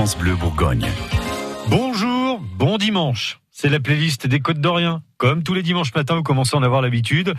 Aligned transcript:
France 0.00 0.16
Bleu 0.16 0.34
Bourgogne. 0.34 0.88
Bonjour, 1.68 2.40
bon 2.40 2.78
dimanche. 2.78 3.38
C'est 3.50 3.68
la 3.68 3.80
playlist 3.80 4.26
des 4.26 4.40
Côtes 4.40 4.58
d'Orient. 4.58 5.02
Comme 5.18 5.42
tous 5.42 5.52
les 5.52 5.62
dimanches 5.62 5.94
matins, 5.94 6.14
vous 6.14 6.22
commencez 6.22 6.56
à 6.56 6.58
en 6.58 6.62
avoir 6.62 6.80
l'habitude. 6.80 7.34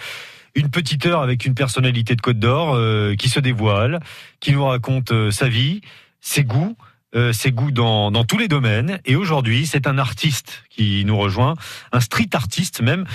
Une 0.53 0.69
petite 0.69 1.07
heure 1.07 1.21
avec 1.21 1.45
une 1.45 1.55
personnalité 1.55 2.15
de 2.15 2.21
Côte 2.21 2.37
d'Or 2.37 2.75
euh, 2.75 3.15
qui 3.15 3.29
se 3.29 3.39
dévoile, 3.39 3.99
qui 4.41 4.51
nous 4.51 4.63
raconte 4.63 5.11
euh, 5.11 5.31
sa 5.31 5.49
vie, 5.49 5.81
ses 6.19 6.43
goûts, 6.43 6.77
euh, 7.15 7.33
ses 7.33 7.51
goûts 7.51 7.71
dans, 7.71 8.12
dans 8.12 8.26
tous 8.26 8.37
les 8.37 8.47
domaines. 8.47 8.99
Et 9.05 9.15
aujourd'hui, 9.15 9.65
c'est 9.65 9.87
un 9.87 9.97
artiste 9.97 10.63
qui 10.69 11.03
nous 11.03 11.17
rejoint, 11.17 11.55
un 11.91 11.99
street 11.99 12.29
artiste 12.33 12.83
même. 12.83 13.05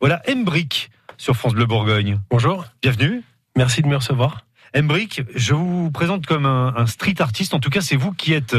Voilà, 0.00 0.22
Embrick 0.28 0.90
sur 1.18 1.36
France 1.36 1.54
Bleu 1.54 1.66
Bourgogne. 1.66 2.18
Bonjour. 2.30 2.64
Bienvenue. 2.82 3.22
Merci 3.54 3.80
de 3.80 3.86
me 3.86 3.94
recevoir. 3.94 4.47
Embrick, 4.76 5.22
je 5.34 5.54
vous 5.54 5.90
présente 5.90 6.26
comme 6.26 6.46
un, 6.46 6.86
street 6.86 7.16
artiste. 7.20 7.54
En 7.54 7.60
tout 7.60 7.70
cas, 7.70 7.80
c'est 7.80 7.96
vous 7.96 8.12
qui 8.12 8.32
êtes 8.32 8.56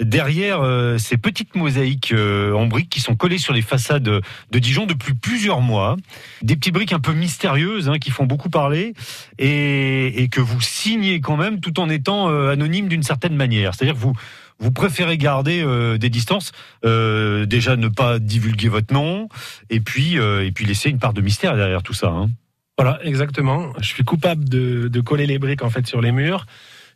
derrière 0.00 0.60
euh, 0.60 0.98
ces 0.98 1.16
petites 1.16 1.54
mosaïques 1.54 2.12
euh, 2.12 2.52
en 2.52 2.66
briques 2.66 2.90
qui 2.90 3.00
sont 3.00 3.14
collées 3.14 3.38
sur 3.38 3.52
les 3.52 3.62
façades 3.62 4.02
de 4.02 4.58
Dijon 4.58 4.86
depuis 4.86 5.14
plusieurs 5.14 5.60
mois. 5.60 5.96
Des 6.42 6.56
petites 6.56 6.74
briques 6.74 6.92
un 6.92 7.00
peu 7.00 7.12
mystérieuses 7.12 7.88
hein, 7.88 7.98
qui 7.98 8.10
font 8.10 8.26
beaucoup 8.26 8.50
parler 8.50 8.94
et, 9.38 10.28
que 10.30 10.40
vous 10.40 10.60
signez 10.60 11.20
quand 11.20 11.36
même 11.36 11.60
tout 11.60 11.78
en 11.78 11.88
étant 11.88 12.28
euh, 12.28 12.50
anonyme 12.50 12.88
d'une 12.88 13.02
certaine 13.02 13.36
manière. 13.36 13.74
C'est-à-dire 13.74 13.94
que 13.94 14.00
vous 14.58 14.70
préférez 14.72 15.18
garder 15.18 15.62
euh, 15.62 15.98
des 15.98 16.10
distances, 16.10 16.52
euh, 16.84 17.46
déjà 17.46 17.76
ne 17.76 17.88
pas 17.88 18.18
divulguer 18.18 18.68
votre 18.68 18.92
nom, 18.92 19.28
et 19.70 19.80
puis 19.80 20.14
et 20.16 20.52
puis 20.52 20.64
laisser 20.64 20.90
une 20.90 20.98
part 20.98 21.12
de 21.12 21.20
mystère 21.20 21.56
derrière 21.56 21.82
tout 21.82 21.94
ça. 21.94 22.08
Hein. 22.08 22.30
Voilà, 22.76 22.98
exactement. 23.04 23.72
Je 23.80 23.86
suis 23.86 24.04
coupable 24.04 24.48
de, 24.48 24.88
de, 24.88 25.00
coller 25.00 25.26
les 25.26 25.38
briques 25.38 25.62
en 25.62 25.70
fait 25.70 25.86
sur 25.86 26.00
les 26.00 26.12
murs. 26.12 26.46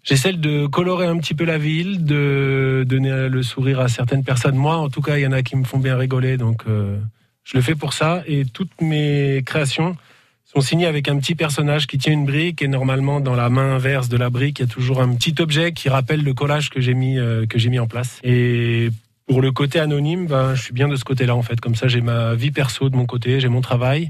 J'essaie 0.03 0.33
de 0.33 0.67
colorer 0.67 1.07
un 1.07 1.19
petit 1.19 1.35
peu 1.35 1.45
la 1.45 1.59
ville, 1.59 2.05
de 2.05 2.85
donner 2.87 3.29
le 3.29 3.43
sourire 3.43 3.81
à 3.81 3.89
certaines 3.89 4.25
personnes. 4.25 4.57
Moi, 4.57 4.77
en 4.77 4.89
tout 4.89 5.03
cas, 5.03 5.19
il 5.19 5.23
y 5.23 5.27
en 5.27 5.33
a 5.33 5.43
qui 5.43 5.57
me 5.57 5.65
font 5.65 5.79
bien 5.79 5.97
rigoler, 5.97 6.37
donc 6.37 6.63
euh, 6.67 6.99
je 7.45 7.57
le 7.57 7.63
fais 7.63 7.75
pour 7.75 7.93
ça. 7.93 8.23
Et 8.27 8.45
toutes 8.45 8.81
mes 8.81 9.43
créations 9.45 9.97
sont 10.45 10.61
signées 10.63 10.87
avec 10.87 11.09
un 11.09 11.19
petit 11.19 11.35
personnage 11.35 11.87
qui 11.87 11.99
tient 11.99 12.13
une 12.13 12.25
brique 12.25 12.63
et 12.63 12.69
normalement 12.69 13.21
dans 13.21 13.35
la 13.35 13.51
main 13.51 13.75
inverse 13.75 14.09
de 14.09 14.17
la 14.17 14.31
brique, 14.31 14.61
il 14.61 14.63
y 14.63 14.65
a 14.65 14.73
toujours 14.73 15.03
un 15.03 15.15
petit 15.15 15.35
objet 15.41 15.73
qui 15.73 15.91
rappelle 15.91 16.25
le 16.25 16.33
collage 16.33 16.71
que 16.71 16.81
j'ai 16.81 16.95
mis 16.95 17.19
euh, 17.19 17.47
que 17.47 17.59
j'ai 17.59 17.69
mis 17.69 17.79
en 17.79 17.87
place. 17.87 18.19
Et 18.25 18.89
pour 19.27 19.43
le 19.43 19.53
côté 19.53 19.79
anonyme, 19.79 20.27
ben, 20.27 20.55
je 20.55 20.63
suis 20.63 20.73
bien 20.73 20.89
de 20.89 20.97
ce 20.97 21.05
côté-là 21.05 21.37
en 21.37 21.43
fait. 21.43 21.61
Comme 21.61 21.75
ça, 21.75 21.87
j'ai 21.87 22.01
ma 22.01 22.35
vie 22.35 22.51
perso 22.51 22.89
de 22.89 22.97
mon 22.97 23.05
côté, 23.05 23.41
j'ai 23.41 23.49
mon 23.49 23.61
travail. 23.61 24.09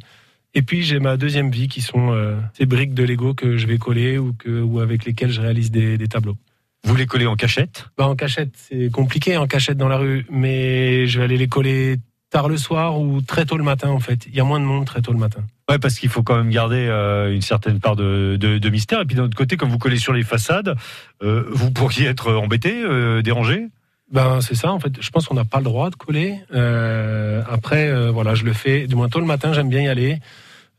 Et 0.55 0.63
puis 0.63 0.83
j'ai 0.83 0.99
ma 0.99 1.17
deuxième 1.17 1.51
vie 1.51 1.69
qui 1.69 1.81
sont 1.81 2.13
euh, 2.13 2.37
ces 2.55 2.67
briques 2.67 2.95
de 2.95 3.05
Lego 3.05 3.35
que 3.35 3.57
je 3.57 3.67
vais 3.67 3.79
coller 3.79 4.19
ou, 4.19 4.33
que, 4.33 4.61
ou 4.61 4.81
avec 4.81 5.05
lesquelles 5.05 5.31
je 5.31 5.41
réalise 5.41 5.71
des, 5.71 5.99
des 5.99 6.09
tableaux. 6.09 6.37
Vous 6.85 6.97
les 6.97 7.07
collez 7.07 7.27
en 7.27 7.37
cachette? 7.37 7.87
Bah, 7.99 8.07
En 8.07 8.17
cachette, 8.17 8.55
c'est 8.55 8.91
compliqué 8.91 9.37
en 9.37 9.47
cachette 9.47 9.77
dans 9.77 9.89
la 9.89 9.99
rue, 9.99 10.27
mais 10.31 11.07
je 11.07 11.19
vais 11.19 11.25
aller 11.25 11.37
les 11.37 11.49
coller 11.49 11.97
tard 12.31 12.49
le 12.49 12.57
soir 12.57 13.01
ou 13.01 13.21
très 13.21 13.47
tôt 13.47 13.57
le 13.57 13.65
matin 13.65 13.89
en 13.89 14.01
fait. 14.01 14.27
Il 14.27 14.35
y 14.35 14.41
a 14.41 14.45
moins 14.45 14.61
de 14.61 14.65
monde 14.65 14.85
très 14.85 15.03
tôt 15.03 15.13
le 15.13 15.19
matin. 15.19 15.41
Ouais, 15.69 15.79
parce 15.79 15.99
qu'il 15.99 16.09
faut 16.09 16.23
quand 16.23 16.37
même 16.37 16.51
garder 16.51 16.87
euh, 16.89 17.35
une 17.35 17.43
certaine 17.43 17.79
part 17.79 17.97
de, 17.97 18.37
de, 18.41 18.59
de, 18.59 18.71
mystère. 18.71 19.01
Et 19.03 19.05
puis 19.05 19.17
d'un 19.17 19.25
autre 19.25 19.37
côté, 19.37 19.57
comme 19.57 19.69
vous 19.69 19.79
collez 19.79 19.99
sur 19.99 20.13
les 20.13 20.23
façades, 20.23 20.77
euh, 21.23 21.45
vous 21.51 21.71
pourriez 21.71 22.07
être 22.07 22.33
embêté, 22.35 22.83
dérangé? 23.23 23.67
Ben 24.11 24.41
c'est 24.41 24.55
ça 24.55 24.73
en 24.73 24.81
fait. 24.81 24.92
Je 25.01 25.11
pense 25.11 25.27
qu'on 25.27 25.34
n'a 25.34 25.45
pas 25.45 25.59
le 25.59 25.64
droit 25.64 25.91
de 25.91 25.97
coller. 25.97 26.41
Euh, 26.55 27.42
après 27.48 27.89
euh, 27.89 28.11
voilà, 28.11 28.34
je 28.34 28.45
le 28.45 28.53
fais 28.53 28.87
du 28.87 28.95
moins 28.95 29.09
tôt 29.09 29.20
le 29.20 29.27
matin. 29.27 29.53
J'aime 29.53 29.69
bien 29.69 29.83
y 29.83 29.89
aller. 29.89 30.20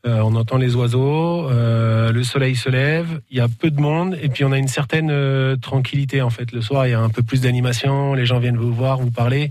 Euh, 0.06 0.20
on 0.24 0.34
entend 0.34 0.56
les 0.56 0.76
oiseaux, 0.76 1.50
euh, 1.50 2.10
le 2.10 2.24
soleil 2.24 2.56
se 2.56 2.70
lève, 2.70 3.20
il 3.30 3.36
y 3.36 3.40
a 3.40 3.48
peu 3.48 3.70
de 3.70 3.78
monde 3.78 4.16
et 4.22 4.30
puis 4.30 4.44
on 4.44 4.52
a 4.52 4.56
une 4.56 4.66
certaine 4.66 5.10
euh, 5.10 5.56
tranquillité 5.56 6.22
en 6.22 6.30
fait. 6.30 6.52
Le 6.52 6.62
soir, 6.62 6.86
il 6.86 6.90
y 6.92 6.94
a 6.94 7.00
un 7.00 7.10
peu 7.10 7.22
plus 7.22 7.42
d'animation, 7.42 8.14
les 8.14 8.24
gens 8.24 8.38
viennent 8.38 8.56
vous 8.56 8.72
voir, 8.72 8.98
vous 8.98 9.10
parler. 9.10 9.50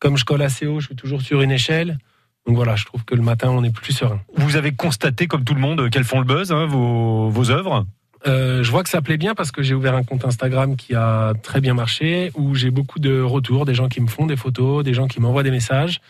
Comme 0.00 0.16
je 0.16 0.24
colle 0.24 0.42
assez 0.42 0.66
haut, 0.66 0.80
je 0.80 0.86
suis 0.86 0.96
toujours 0.96 1.22
sur 1.22 1.40
une 1.40 1.52
échelle. 1.52 1.98
Donc 2.46 2.56
voilà, 2.56 2.74
je 2.74 2.84
trouve 2.84 3.04
que 3.04 3.14
le 3.14 3.22
matin, 3.22 3.50
on 3.50 3.62
est 3.62 3.70
plus 3.70 3.92
serein. 3.92 4.20
Vous 4.36 4.56
avez 4.56 4.72
constaté, 4.72 5.26
comme 5.26 5.44
tout 5.44 5.54
le 5.54 5.60
monde, 5.60 5.88
qu'elles 5.90 6.04
font 6.04 6.18
le 6.18 6.24
buzz, 6.26 6.52
hein, 6.52 6.66
vos, 6.66 7.28
vos 7.28 7.50
œuvres? 7.50 7.86
Euh, 8.26 8.62
je 8.62 8.70
vois 8.70 8.82
que 8.82 8.88
ça 8.88 9.00
plaît 9.02 9.16
bien 9.16 9.34
parce 9.34 9.50
que 9.52 9.62
j'ai 9.62 9.74
ouvert 9.74 9.94
un 9.94 10.02
compte 10.04 10.24
Instagram 10.24 10.76
qui 10.76 10.94
a 10.94 11.32
très 11.42 11.60
bien 11.60 11.74
marché, 11.74 12.30
où 12.34 12.54
j'ai 12.54 12.70
beaucoup 12.70 12.98
de 12.98 13.20
retours, 13.20 13.64
des 13.66 13.74
gens 13.74 13.88
qui 13.88 14.00
me 14.00 14.08
font 14.08 14.26
des 14.26 14.36
photos, 14.36 14.82
des 14.84 14.94
gens 14.94 15.06
qui 15.06 15.20
m'envoient 15.20 15.42
des 15.44 15.50
messages. 15.50 16.00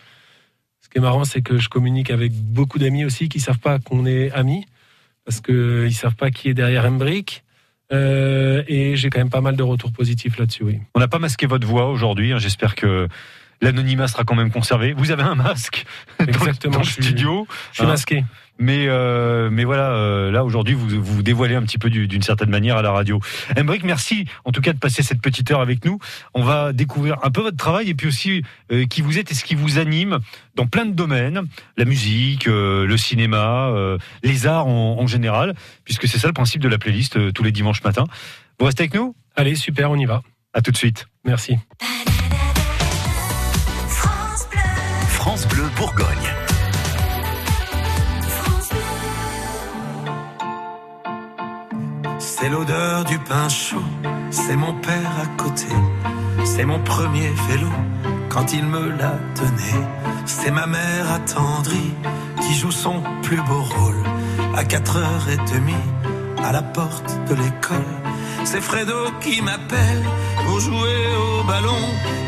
Ce 0.81 0.89
qui 0.89 0.97
est 0.97 1.01
marrant, 1.01 1.25
c'est 1.25 1.41
que 1.41 1.57
je 1.57 1.69
communique 1.69 2.09
avec 2.11 2.31
beaucoup 2.33 2.79
d'amis 2.79 3.03
aussi 3.05 3.29
qui 3.29 3.39
savent 3.39 3.59
pas 3.59 3.77
qu'on 3.79 4.05
est 4.05 4.31
amis, 4.31 4.65
parce 5.25 5.41
que 5.41 5.85
ils 5.87 5.93
savent 5.93 6.15
pas 6.15 6.31
qui 6.31 6.49
est 6.49 6.53
derrière 6.53 6.85
Embrick. 6.85 7.43
Euh, 7.93 8.63
et 8.67 8.95
j'ai 8.97 9.09
quand 9.09 9.19
même 9.19 9.29
pas 9.29 9.39
mal 9.41 9.55
de 9.55 9.63
retours 9.63 9.91
positifs 9.93 10.37
là-dessus, 10.37 10.63
oui. 10.63 10.79
On 10.95 10.99
n'a 10.99 11.07
pas 11.07 11.19
masqué 11.19 11.45
votre 11.45 11.65
voix 11.65 11.89
aujourd'hui. 11.89 12.33
Hein. 12.33 12.37
J'espère 12.37 12.75
que 12.75 13.07
l'anonymat 13.61 14.07
sera 14.09 14.23
quand 14.25 14.35
même 14.35 14.51
conservé. 14.51 14.93
Vous 14.93 15.11
avez 15.11 15.23
un 15.23 15.35
masque 15.35 15.85
Exactement, 16.19 16.73
dans 16.73 16.79
le 16.79 16.85
je 16.85 16.91
suis- 16.91 17.03
studio. 17.03 17.47
Je 17.71 17.75
suis 17.77 17.83
Hein. 17.85 17.87
masqué. 17.87 18.25
Mais, 18.59 18.87
euh, 18.87 19.49
mais 19.51 19.63
voilà, 19.63 19.91
euh, 19.91 20.31
là 20.31 20.43
aujourd'hui, 20.43 20.73
vous 20.73 20.87
vous 21.01 21.21
dévoilez 21.23 21.55
un 21.55 21.61
petit 21.61 21.77
peu 21.77 21.89
du- 21.89 22.07
d'une 22.07 22.21
certaine 22.23 22.49
manière 22.49 22.77
à 22.77 22.81
la 22.81 22.91
radio. 22.91 23.19
Embrick, 23.57 23.83
merci 23.83 24.25
en 24.45 24.51
tout 24.51 24.61
cas 24.61 24.73
de 24.73 24.79
passer 24.79 25.03
cette 25.03 25.21
petite 25.21 25.51
heure 25.51 25.61
avec 25.61 25.85
nous. 25.85 25.99
On 26.33 26.43
va 26.43 26.73
découvrir 26.73 27.17
un 27.23 27.29
peu 27.29 27.41
votre 27.41 27.57
travail 27.57 27.89
et 27.89 27.93
puis 27.93 28.07
aussi 28.07 28.43
euh, 28.71 28.85
qui 28.85 29.01
vous 29.01 29.19
êtes 29.19 29.31
et 29.31 29.35
ce 29.35 29.43
qui 29.43 29.55
vous 29.55 29.77
anime 29.77 30.19
dans 30.55 30.65
plein 30.65 30.85
de 30.85 30.93
domaines, 30.93 31.43
la 31.77 31.85
musique, 31.85 32.47
euh, 32.47 32.85
le 32.87 32.97
cinéma, 32.97 33.67
euh, 33.69 33.97
les 34.23 34.47
arts 34.47 34.67
en, 34.67 34.97
en 34.99 35.07
général, 35.07 35.53
puisque 35.83 36.07
c'est 36.07 36.17
ça 36.17 36.27
le 36.27 36.33
principe 36.33 36.61
de 36.61 36.69
la 36.69 36.77
playlist 36.79 37.17
euh, 37.17 37.31
tous 37.31 37.43
les 37.43 37.51
dimanches 37.51 37.83
matins. 37.83 38.05
Vous 38.59 38.65
restez 38.65 38.83
avec 38.83 38.95
nous? 38.95 39.15
Allez, 39.35 39.53
super, 39.55 39.91
on 39.91 39.97
y 39.97 40.05
va. 40.05 40.23
À 40.53 40.61
tout 40.61 40.71
de 40.71 40.77
suite. 40.77 41.05
Merci. 41.25 41.57
France 43.89 44.47
Bleu, 44.49 44.59
France 45.09 45.47
Bleu 45.47 45.63
Bourgogne. 45.75 46.46
C'est 52.39 52.49
l'odeur 52.49 53.03
du 53.03 53.17
pain 53.17 53.49
chaud, 53.49 53.89
c'est 54.29 54.55
mon 54.55 54.73
père 54.73 55.11
à 55.23 55.25
côté, 55.41 55.73
c'est 56.45 56.65
mon 56.65 56.77
premier 56.83 57.29
vélo 57.49 57.71
quand 58.29 58.53
il 58.53 58.63
me 58.63 58.89
l'a 58.89 59.17
donné. 59.35 59.73
C'est 60.27 60.51
ma 60.51 60.67
mère 60.67 61.11
attendrie 61.11 61.95
qui 62.43 62.53
joue 62.53 62.69
son 62.69 63.01
plus 63.23 63.41
beau 63.41 63.63
rôle 63.63 64.03
à 64.55 64.63
4h30 64.63 65.73
à 66.43 66.51
la 66.51 66.61
porte 66.61 67.11
de 67.27 67.33
l'école. 67.33 67.93
C'est 68.43 68.61
Fredo 68.61 69.09
qui 69.19 69.41
m'appelle 69.41 70.03
pour 70.45 70.59
jouer 70.59 70.99
au 71.17 71.43
ballon, 71.43 71.83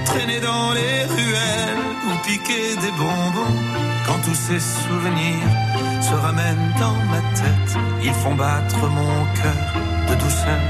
traîner 0.06 0.40
dans 0.40 0.74
les 0.74 1.03
ruelles 1.06 1.86
ou 2.08 2.28
piquer 2.28 2.76
des 2.81 2.91
bonbons. 2.97 3.59
Quand 4.08 4.20
tous 4.26 4.34
ces 4.34 4.59
souvenirs 4.59 5.69
se 6.09 6.16
ramènent 6.16 6.74
dans 6.80 7.00
ma 7.12 7.22
tête, 7.40 7.72
ils 8.02 8.14
font 8.22 8.36
battre 8.36 8.81
mon 9.00 9.18
cœur 9.40 9.66
de 10.09 10.16
douceur 10.24 10.62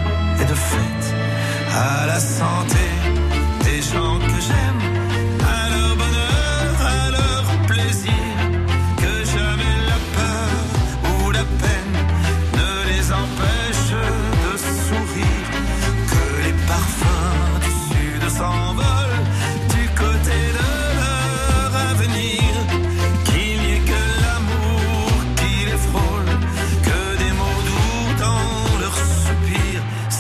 et 0.42 0.46
de 0.46 0.58
fête. 0.70 1.08
À 1.72 2.06
la 2.08 2.20
santé 2.20 2.86
des 3.64 3.82
gens 3.92 4.18
que 4.20 4.40
j'aime, 4.48 4.82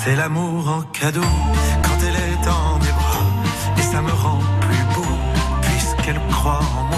c'est 0.09 0.15
l'amour 0.15 0.67
en 0.67 0.81
cadeau 0.91 1.21
quand 1.83 1.97
elle 2.01 2.15
est 2.15 2.43
dans 2.43 2.79
mes 2.79 2.93
bras, 2.99 3.29
et 3.77 3.81
ça 3.81 4.01
me 4.01 4.11
rend 4.11 4.39
plus 4.59 4.83
beau 4.95 5.06
puisqu'elle 5.61 6.19
croit 6.31 6.61
en 6.79 6.83
moi, 6.85 6.88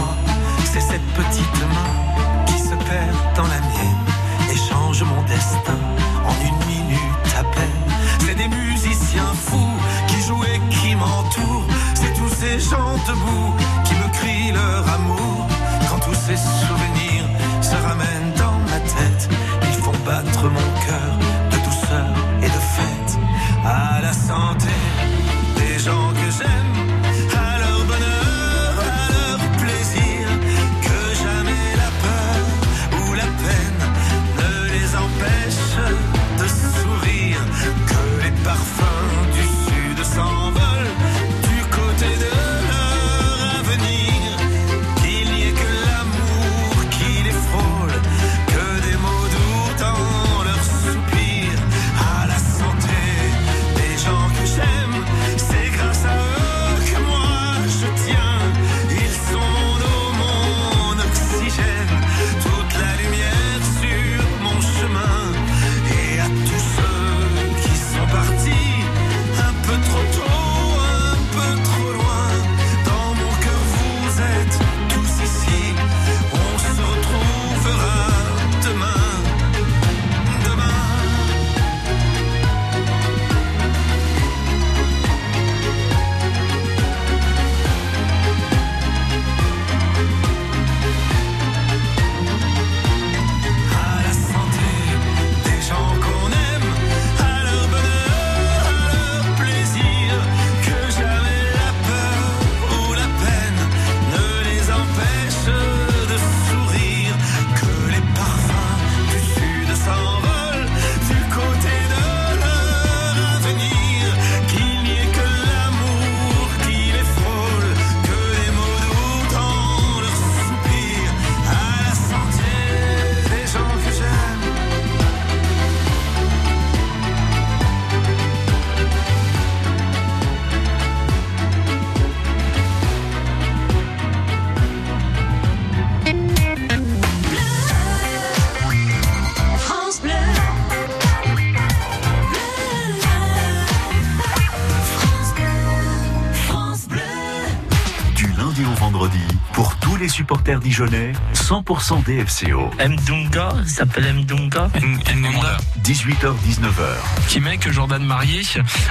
dijonnais 150.59 151.13
100% 151.33 152.03
DFCO. 152.03 152.71
Mdunga, 152.79 153.53
il 153.63 153.69
s'appelle 153.69 154.13
Mdunga. 154.13 154.69
Mdunga. 154.75 155.57
18h-19h. 155.83 157.27
Kimek, 157.27 157.71
Jordan 157.71 158.03
Marié, 158.03 158.41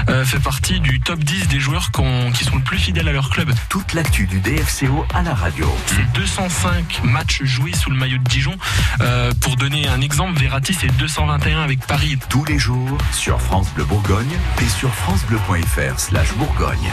euh, 0.09 0.25
fait 0.25 0.39
partie 0.41 0.81
du 0.81 1.01
top 1.01 1.19
10 1.21 1.49
des 1.49 1.61
joueurs 1.61 1.91
qui 2.35 2.45
sont 2.45 2.57
le 2.57 2.63
plus 2.63 2.79
fidèles 2.79 3.09
à 3.09 3.13
leur 3.13 3.31
club. 3.31 3.51
Toute 3.69 3.95
l'actu 3.95 4.27
du 4.27 4.41
DFCO 4.41 5.07
à 5.15 5.23
la 5.23 5.35
radio. 5.35 5.67
C'est 5.87 6.13
205 6.15 7.03
matchs 7.05 7.43
joués 7.45 7.75
sous 7.75 7.91
le 7.91 7.97
maillot 7.97 8.19
de 8.19 8.25
Dijon. 8.25 8.57
Euh, 9.01 9.33
pour 9.41 9.57
donner 9.57 9.89
un 9.89 10.01
exemple, 10.01 10.39
Verratti, 10.39 10.75
c'est 10.75 10.95
221 10.97 11.63
avec 11.63 11.87
Paris. 11.87 12.19
Tous 12.29 12.45
les 12.45 12.59
jours 12.59 12.99
sur 13.13 13.41
France 13.41 13.69
Bleu 13.75 13.85
Bourgogne 13.85 14.37
et 14.61 14.69
sur 14.69 14.93
francebleu.fr 14.95 15.99
slash 15.99 16.35
Bourgogne. 16.35 16.93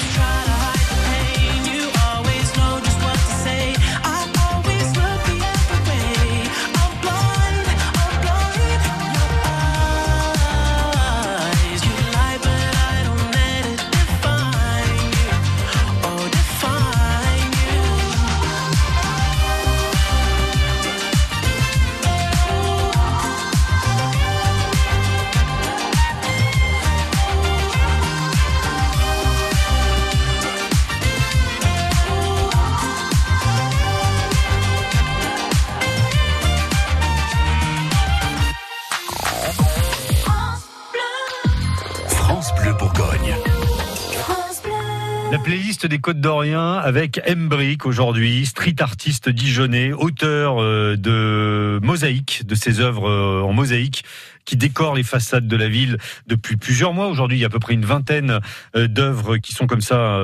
Côtes 46.01 46.19
d'Orient 46.19 46.77
avec 46.77 47.21
Embrick 47.29 47.85
aujourd'hui, 47.85 48.45
street 48.47 48.75
artiste 48.79 49.29
dijonnais, 49.29 49.93
auteur 49.93 50.59
euh, 50.59 50.95
de 50.97 51.79
mosaïques, 51.83 52.41
de 52.45 52.55
ses 52.55 52.79
œuvres 52.79 53.07
euh, 53.07 53.43
en 53.43 53.53
mosaïque 53.53 54.03
qui 54.43 54.57
décore 54.57 54.95
les 54.95 55.03
façades 55.03 55.47
de 55.47 55.55
la 55.55 55.67
ville 55.67 55.99
depuis 56.25 56.57
plusieurs 56.57 56.93
mois. 56.93 57.07
Aujourd'hui, 57.07 57.37
il 57.37 57.41
y 57.41 57.43
a 57.43 57.47
à 57.47 57.49
peu 57.51 57.59
près 57.59 57.75
une 57.75 57.85
vingtaine 57.85 58.39
euh, 58.75 58.87
d'œuvres 58.87 59.37
qui 59.37 59.53
sont 59.53 59.67
comme 59.67 59.81
ça 59.81 60.19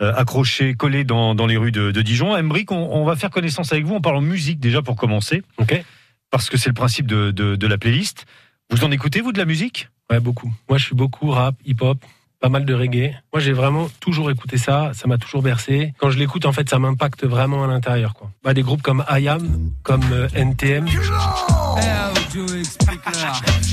accrochées, 0.00 0.74
collées 0.74 1.04
dans, 1.04 1.34
dans 1.34 1.46
les 1.46 1.58
rues 1.58 1.72
de, 1.72 1.90
Dijon. 2.00 2.34
Embrick, 2.34 2.72
on, 2.72 3.04
va 3.04 3.14
faire 3.14 3.30
connaissance 3.30 3.72
avec 3.72 3.84
vous 3.84 3.96
en 3.96 4.00
parlant 4.00 4.22
musique 4.22 4.60
déjà 4.60 4.80
pour 4.80 4.96
commencer. 4.96 5.42
Ok. 5.58 5.84
Parce 6.30 6.48
que 6.48 6.56
c'est 6.56 6.70
le 6.70 6.74
principe 6.74 7.06
de, 7.06 7.30
de, 7.30 7.56
de 7.56 7.66
la 7.66 7.76
playlist. 7.76 8.24
Vous 8.70 8.84
en 8.84 8.90
écoutez, 8.90 9.20
vous, 9.20 9.32
de 9.32 9.38
la 9.38 9.44
musique? 9.44 9.88
Ouais, 10.10 10.20
beaucoup. 10.20 10.52
Moi, 10.68 10.78
je 10.78 10.86
suis 10.86 10.94
beaucoup 10.94 11.30
rap, 11.30 11.54
hip-hop, 11.66 11.98
pas 12.40 12.48
mal 12.48 12.64
de 12.64 12.74
reggae. 12.74 13.14
Moi, 13.32 13.40
j'ai 13.40 13.52
vraiment 13.52 13.88
toujours 14.00 14.30
écouté 14.30 14.58
ça, 14.58 14.92
ça 14.94 15.08
m'a 15.08 15.18
toujours 15.18 15.42
bercé. 15.42 15.92
Quand 15.98 16.10
je 16.10 16.18
l'écoute, 16.18 16.46
en 16.46 16.52
fait, 16.52 16.68
ça 16.68 16.78
m'impacte 16.78 17.24
vraiment 17.24 17.64
à 17.64 17.66
l'intérieur, 17.66 18.14
quoi. 18.14 18.30
Bah, 18.44 18.54
des 18.54 18.62
groupes 18.62 18.82
comme 18.82 19.04
IAM, 19.10 19.72
comme 19.82 20.04
euh, 20.12 20.28
NTM. 20.34 20.86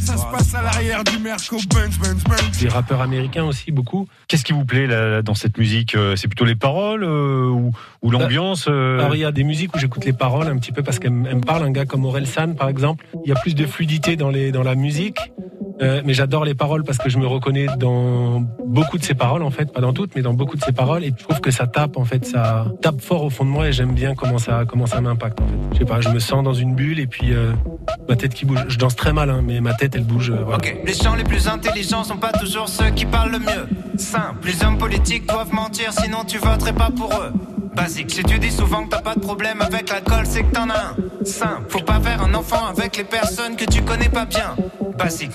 Ça 0.05 0.17
se 0.17 0.25
passe 0.31 0.55
à 0.55 0.61
l'arrière 0.61 1.03
du 1.03 1.19
Merco. 1.19 1.57
Des 2.59 2.67
rappeurs 2.69 3.01
américains 3.01 3.43
aussi, 3.43 3.71
beaucoup. 3.71 4.07
Qu'est-ce 4.27 4.43
qui 4.43 4.53
vous 4.53 4.65
plaît 4.65 4.87
là, 4.87 5.21
dans 5.21 5.35
cette 5.35 5.57
musique 5.57 5.95
euh, 5.95 6.15
C'est 6.15 6.27
plutôt 6.27 6.45
les 6.45 6.55
paroles 6.55 7.03
euh, 7.03 7.49
ou, 7.49 7.71
bah, 8.03 8.09
l'ambiance 8.19 8.67
euh... 8.69 8.99
Alors, 8.99 9.15
il 9.15 9.19
y 9.19 9.25
a 9.25 9.31
des 9.31 9.43
musiques 9.43 9.75
où 9.75 9.79
j'écoute 9.79 10.05
les 10.05 10.13
paroles 10.13 10.47
un 10.47 10.57
petit 10.57 10.71
peu 10.71 10.83
parce 10.83 10.99
qu'elles 10.99 11.11
me 11.11 11.41
parlent. 11.41 11.63
Un 11.63 11.71
gars 11.71 11.85
comme 11.85 12.05
Orelsan, 12.05 12.53
par 12.53 12.69
exemple, 12.69 13.05
il 13.23 13.29
y 13.29 13.31
a 13.31 13.35
plus 13.35 13.55
de 13.55 13.65
fluidité 13.65 14.15
dans, 14.15 14.29
les, 14.29 14.51
dans 14.51 14.63
la 14.63 14.75
musique. 14.75 15.17
Euh, 15.81 16.01
mais 16.05 16.13
j'adore 16.13 16.45
les 16.45 16.53
paroles 16.55 16.83
parce 16.83 16.97
que 16.97 17.09
je 17.09 17.17
me 17.17 17.27
reconnais 17.27 17.65
dans 17.77 18.41
beaucoup 18.65 18.97
de 18.97 19.03
ses 19.03 19.13
paroles 19.13 19.43
en 19.43 19.51
fait, 19.51 19.71
pas 19.73 19.81
dans 19.81 19.91
toutes, 19.93 20.15
mais 20.15 20.21
dans 20.21 20.33
beaucoup 20.33 20.55
de 20.55 20.63
ses 20.63 20.71
paroles. 20.71 21.03
Et 21.03 21.13
je 21.17 21.23
trouve 21.23 21.41
que 21.41 21.51
ça 21.51 21.67
tape 21.67 21.97
en 21.97 22.05
fait, 22.05 22.25
ça 22.25 22.65
tape 22.81 23.01
fort 23.01 23.23
au 23.23 23.29
fond 23.29 23.43
de 23.43 23.49
moi 23.49 23.67
et 23.67 23.73
j'aime 23.73 23.93
bien 23.93 24.15
comment 24.15 24.37
ça 24.37 24.63
comment 24.67 24.85
ça 24.85 25.01
m'impacte. 25.01 25.39
En 25.41 25.47
fait. 25.47 25.53
Je 25.73 25.77
sais 25.79 25.85
pas, 25.85 25.99
je 26.01 26.09
me 26.09 26.19
sens 26.19 26.43
dans 26.43 26.53
une 26.53 26.75
bulle 26.75 26.99
et 26.99 27.07
puis 27.07 27.33
euh, 27.33 27.51
ma 28.07 28.15
tête 28.15 28.33
qui 28.33 28.45
bouge. 28.45 28.63
Je 28.69 28.77
danse 28.77 28.95
très 28.95 29.11
mal, 29.11 29.29
hein, 29.29 29.41
mais 29.43 29.59
ma 29.59 29.73
tête 29.73 29.95
elle 29.95 30.05
bouge. 30.05 30.29
euh, 30.31 30.43
voilà. 30.43 30.57
Ok, 30.57 30.77
les 30.85 30.93
gens 30.93 31.15
les 31.15 31.23
plus 31.25 31.47
intelligents 31.47 32.03
sont 32.03 32.17
pas 32.17 32.31
toujours 32.31 32.69
ceux 32.69 32.89
qui 32.91 33.05
parlent 33.05 33.31
le 33.31 33.39
mieux. 33.39 33.67
Simple, 33.97 34.47
les 34.47 34.63
hommes 34.63 34.77
politiques 34.77 35.27
doivent 35.27 35.53
mentir, 35.53 35.91
sinon 35.91 36.19
tu 36.25 36.37
voterais 36.37 36.73
pas 36.73 36.89
pour 36.95 37.11
eux. 37.13 37.33
Basique, 37.75 38.11
si 38.11 38.23
tu 38.23 38.39
dis 38.39 38.51
souvent 38.51 38.83
que 38.85 38.89
t'as 38.89 39.01
pas 39.01 39.15
de 39.15 39.19
problème 39.19 39.61
avec 39.61 39.89
l'alcool, 39.89 40.23
c'est 40.25 40.43
que 40.43 40.51
t'en 40.53 40.69
as 40.69 40.93
un. 40.93 41.25
Simple, 41.25 41.63
faut 41.69 41.81
pas 41.81 41.99
faire 41.99 42.21
un 42.23 42.33
enfant 42.33 42.65
avec 42.67 42.95
les 42.97 43.03
personnes 43.03 43.55
que 43.55 43.65
tu 43.65 43.81
connais 43.81 44.09
pas 44.09 44.25
bien. 44.25 44.55
Basique, 44.97 45.31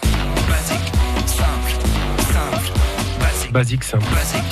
basique, 0.49 0.93
simple, 1.27 1.73
simple, 2.19 2.73
basique, 3.21 3.53
Basique, 3.53 3.85
simple. 3.85 4.05
basique, 4.15 4.43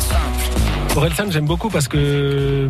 simple. 0.00 0.96
Orelsan, 0.96 1.30
j'aime 1.30 1.46
beaucoup 1.46 1.68
parce 1.70 1.86
que, 1.88 2.68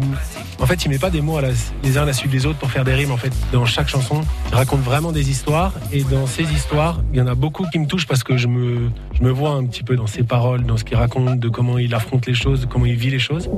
en 0.61 0.67
fait, 0.67 0.85
il 0.85 0.91
met 0.91 0.99
pas 0.99 1.11
des 1.11 1.23
mots 1.23 1.39
à 1.39 1.43
la- 1.43 1.49
les 1.83 1.97
uns 1.99 2.03
à 2.03 2.07
la 2.07 2.13
suite 2.13 2.31
des 2.31 2.45
autres 2.47 2.59
pour 2.59 2.71
faire 2.71 2.85
des 2.85 2.95
rimes. 2.95 3.11
En 3.11 3.17
fait, 3.17 3.33
dans 3.53 3.65
chaque 3.65 3.89
chanson, 3.89 4.21
il 4.51 4.55
raconte 4.55 4.81
vraiment 4.83 5.13
des 5.13 5.31
histoires. 5.31 5.73
Et 5.93 6.05
dans 6.05 6.27
ces 6.27 6.43
histoires, 6.45 7.01
il 7.13 7.19
y 7.19 7.23
en 7.23 7.27
a 7.27 7.35
beaucoup 7.35 7.65
qui 7.73 7.79
me 7.79 7.87
touchent 7.87 8.07
parce 8.07 8.23
que 8.23 8.37
je 8.37 8.47
me, 8.49 8.91
je 9.19 9.25
me 9.25 9.31
vois 9.31 9.51
un 9.51 9.67
petit 9.67 9.83
peu 9.83 9.97
dans 9.97 10.07
ses 10.07 10.23
paroles, 10.23 10.65
dans 10.65 10.77
ce 10.77 10.85
qu'il 10.85 10.97
raconte, 10.97 11.41
de 11.41 11.49
comment 11.49 11.79
il 11.79 11.95
affronte 11.95 12.27
les 12.27 12.35
choses, 12.35 12.61
de 12.63 12.67
comment 12.67 12.87
il 12.87 12.95
vit 12.97 13.11
les 13.11 13.19
choses. 13.19 13.51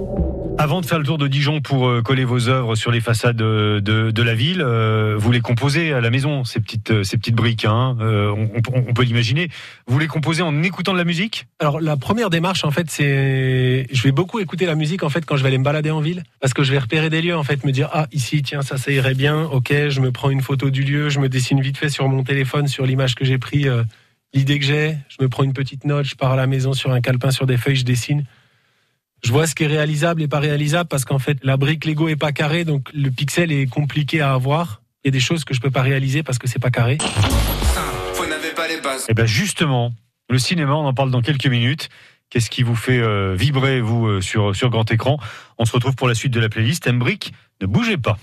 Avant 0.59 0.81
de 0.83 0.87
faire 0.87 0.99
le 0.99 1.05
tour 1.07 1.17
de 1.17 1.27
Dijon 1.27 1.61
pour 1.63 1.89
euh, 1.89 2.03
coller 2.03 2.25
vos 2.25 2.49
œuvres 2.51 2.75
sur 2.75 2.91
les 2.91 3.01
façades 3.01 3.41
euh, 3.41 3.81
de, 3.81 4.11
de 4.11 4.23
la 4.23 4.35
ville, 4.35 4.61
euh, 4.61 5.17
vous 5.19 5.33
les 5.33 5.41
composez 5.41 5.93
à 5.95 6.01
la 6.03 6.11
maison, 6.11 6.45
ces 6.45 6.61
petites, 6.61 7.03
ces 7.03 7.17
petites 7.17 7.35
briques. 7.35 7.65
Hein, 7.65 7.97
euh, 8.01 8.31
on, 8.31 8.51
on- 8.75 8.85
on 8.89 8.93
peut 8.93 9.03
l'imaginer. 9.05 9.49
Vous 9.87 9.99
les 9.99 10.07
composez 10.07 10.43
en 10.43 10.63
écoutant 10.63 10.93
de 10.93 10.99
la 10.99 11.05
musique? 11.05 11.47
Alors 11.61 11.81
la 11.81 11.97
première 11.97 12.29
démarche 12.31 12.65
en 12.65 12.71
fait 12.71 12.91
c'est 12.91 13.87
je 13.93 14.03
vais 14.03 14.13
beaucoup 14.13 14.39
écouter 14.41 14.67
la 14.67 14.75
musique 14.75 15.03
en 15.03 15.09
fait 15.09 15.25
quand 15.25 15.37
je 15.37 15.43
vais 15.43 15.49
aller 15.49 15.59
me 15.59 15.65
balader 15.65 15.91
en 15.91 16.01
ville 16.01 16.23
parce 16.41 16.53
que 16.55 16.63
je 16.63 16.73
vais 16.73 16.79
repérer 16.79 17.11
des 17.11 17.21
lieux 17.23 17.37
en 17.37 17.43
fait 17.45 17.65
me 17.65 17.71
dire 17.73 17.89
ah 17.93 18.07
ici 18.13 18.43
tiens 18.43 18.63
ça 18.63 18.77
ça 18.79 18.91
irait 18.91 19.15
bien 19.15 19.43
ok 19.43 19.73
je 19.89 20.01
me 20.01 20.11
prends 20.11 20.31
une 20.31 20.41
photo 20.41 20.71
du 20.71 20.83
lieu 20.83 21.11
je 21.11 21.21
me 21.21 21.29
dessine 21.29 21.61
vite 21.61 21.77
fait 21.77 21.91
sur 21.91 22.09
mon 22.09 22.23
téléphone 22.25 22.67
sur 22.67 22.87
l'image 22.87 23.15
que 23.15 23.25
j'ai 23.27 23.37
pris 23.39 23.69
euh, 23.69 23.83
l'idée 24.35 24.59
que 24.59 24.65
j'ai 24.65 24.97
je 25.09 25.17
me 25.23 25.29
prends 25.29 25.43
une 25.43 25.53
petite 25.53 25.85
note 25.85 26.07
je 26.07 26.15
pars 26.15 26.33
à 26.33 26.37
la 26.37 26.47
maison 26.47 26.73
sur 26.73 26.93
un 26.93 27.01
calepin 27.01 27.31
sur 27.31 27.47
des 27.47 27.57
feuilles 27.57 27.77
je 27.77 27.85
dessine 27.85 28.25
je 29.23 29.33
vois 29.33 29.47
ce 29.47 29.55
qui 29.55 29.65
est 29.65 29.69
réalisable 29.69 30.23
et 30.23 30.29
pas 30.29 30.41
réalisable 30.41 30.89
parce 30.89 31.05
qu'en 31.05 31.19
fait 31.19 31.39
la 31.43 31.57
brique 31.57 31.85
Lego 31.85 32.09
est 32.09 32.17
pas 32.17 32.33
carrée 32.33 32.65
donc 32.65 32.91
le 32.93 33.11
pixel 33.11 33.53
est 33.53 33.67
compliqué 33.67 34.21
à 34.21 34.33
avoir 34.33 34.83
il 35.05 35.09
y 35.09 35.11
a 35.11 35.13
des 35.13 35.21
choses 35.21 35.45
que 35.45 35.55
je 35.55 35.61
peux 35.61 35.71
pas 35.71 35.83
réaliser 35.83 36.23
parce 36.23 36.39
que 36.39 36.47
c'est 36.47 36.59
pas 36.59 36.71
carré 36.71 36.99
vous 38.21 38.27
n'avez 38.27 38.51
pas 38.51 38.69
les 38.69 38.81
bases. 38.81 39.07
Eh 39.09 39.15
ben 39.15 39.27
justement, 39.27 39.93
le 40.29 40.39
cinéma, 40.39 40.75
on 40.75 40.87
en 40.87 40.95
parle 40.95 41.11
dans 41.11 41.23
quelques 41.23 41.47
minutes. 41.47 41.89
Qu'est-ce 42.29 42.51
qui 42.51 42.63
vous 42.63 42.77
fait 42.77 43.01
euh, 43.01 43.35
vibrer, 43.35 43.81
vous, 43.81 44.07
euh, 44.07 44.21
sur, 44.21 44.55
sur 44.55 44.71
grand 44.71 44.91
écran? 44.93 45.19
On 45.59 45.65
se 45.65 45.73
retrouve 45.73 45.97
pour 45.97 46.07
la 46.07 46.15
suite 46.15 46.33
de 46.33 46.41
la 46.41 46.49
playlist. 46.49 46.87
Embrick, 46.87 47.33
ne 47.61 47.67
bougez 47.67 47.97
pas. 47.97 48.19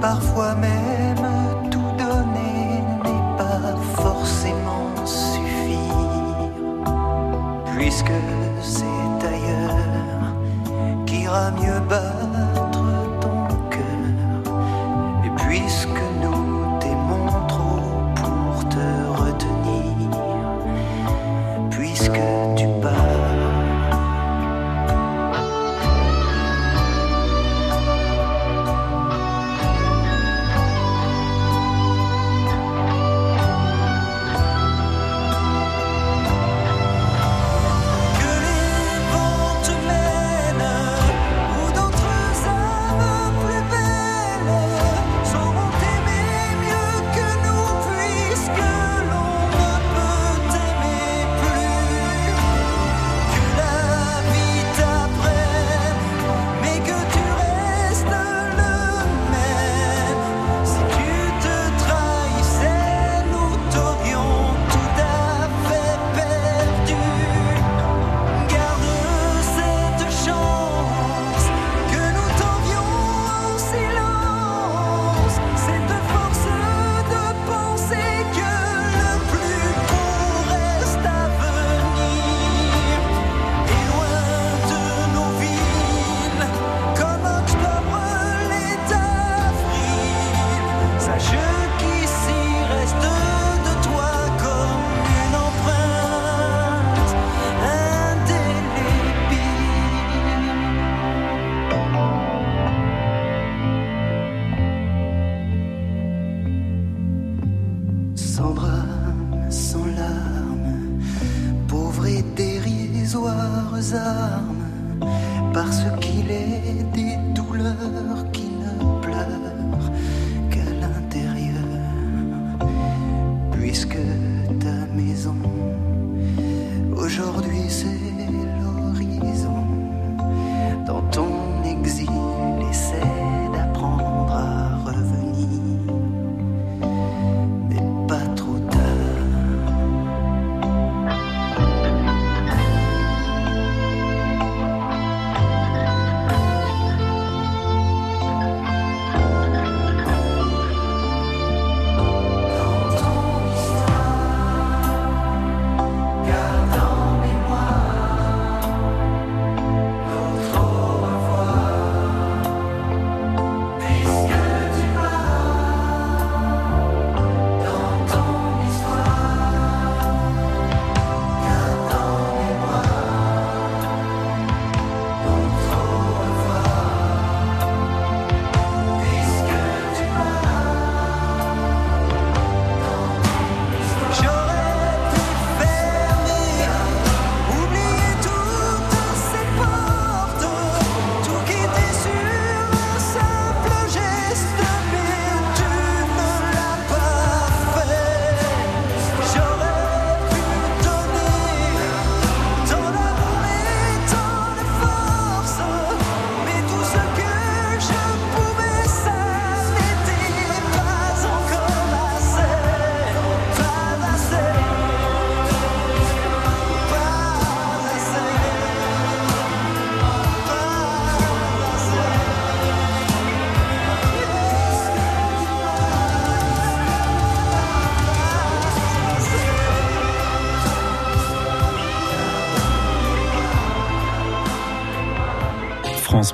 Parfois 0.00 0.54
même 0.54 1.26
tout 1.70 1.92
donner 1.98 2.82
n'est 3.04 3.36
pas 3.36 3.76
forcément 3.94 4.88
suffire, 5.04 6.50
puisque 7.76 8.12
c'est 8.62 9.26
ailleurs 9.26 10.34
qu'ira 11.06 11.50
mieux 11.52 11.80
battre 11.88 12.19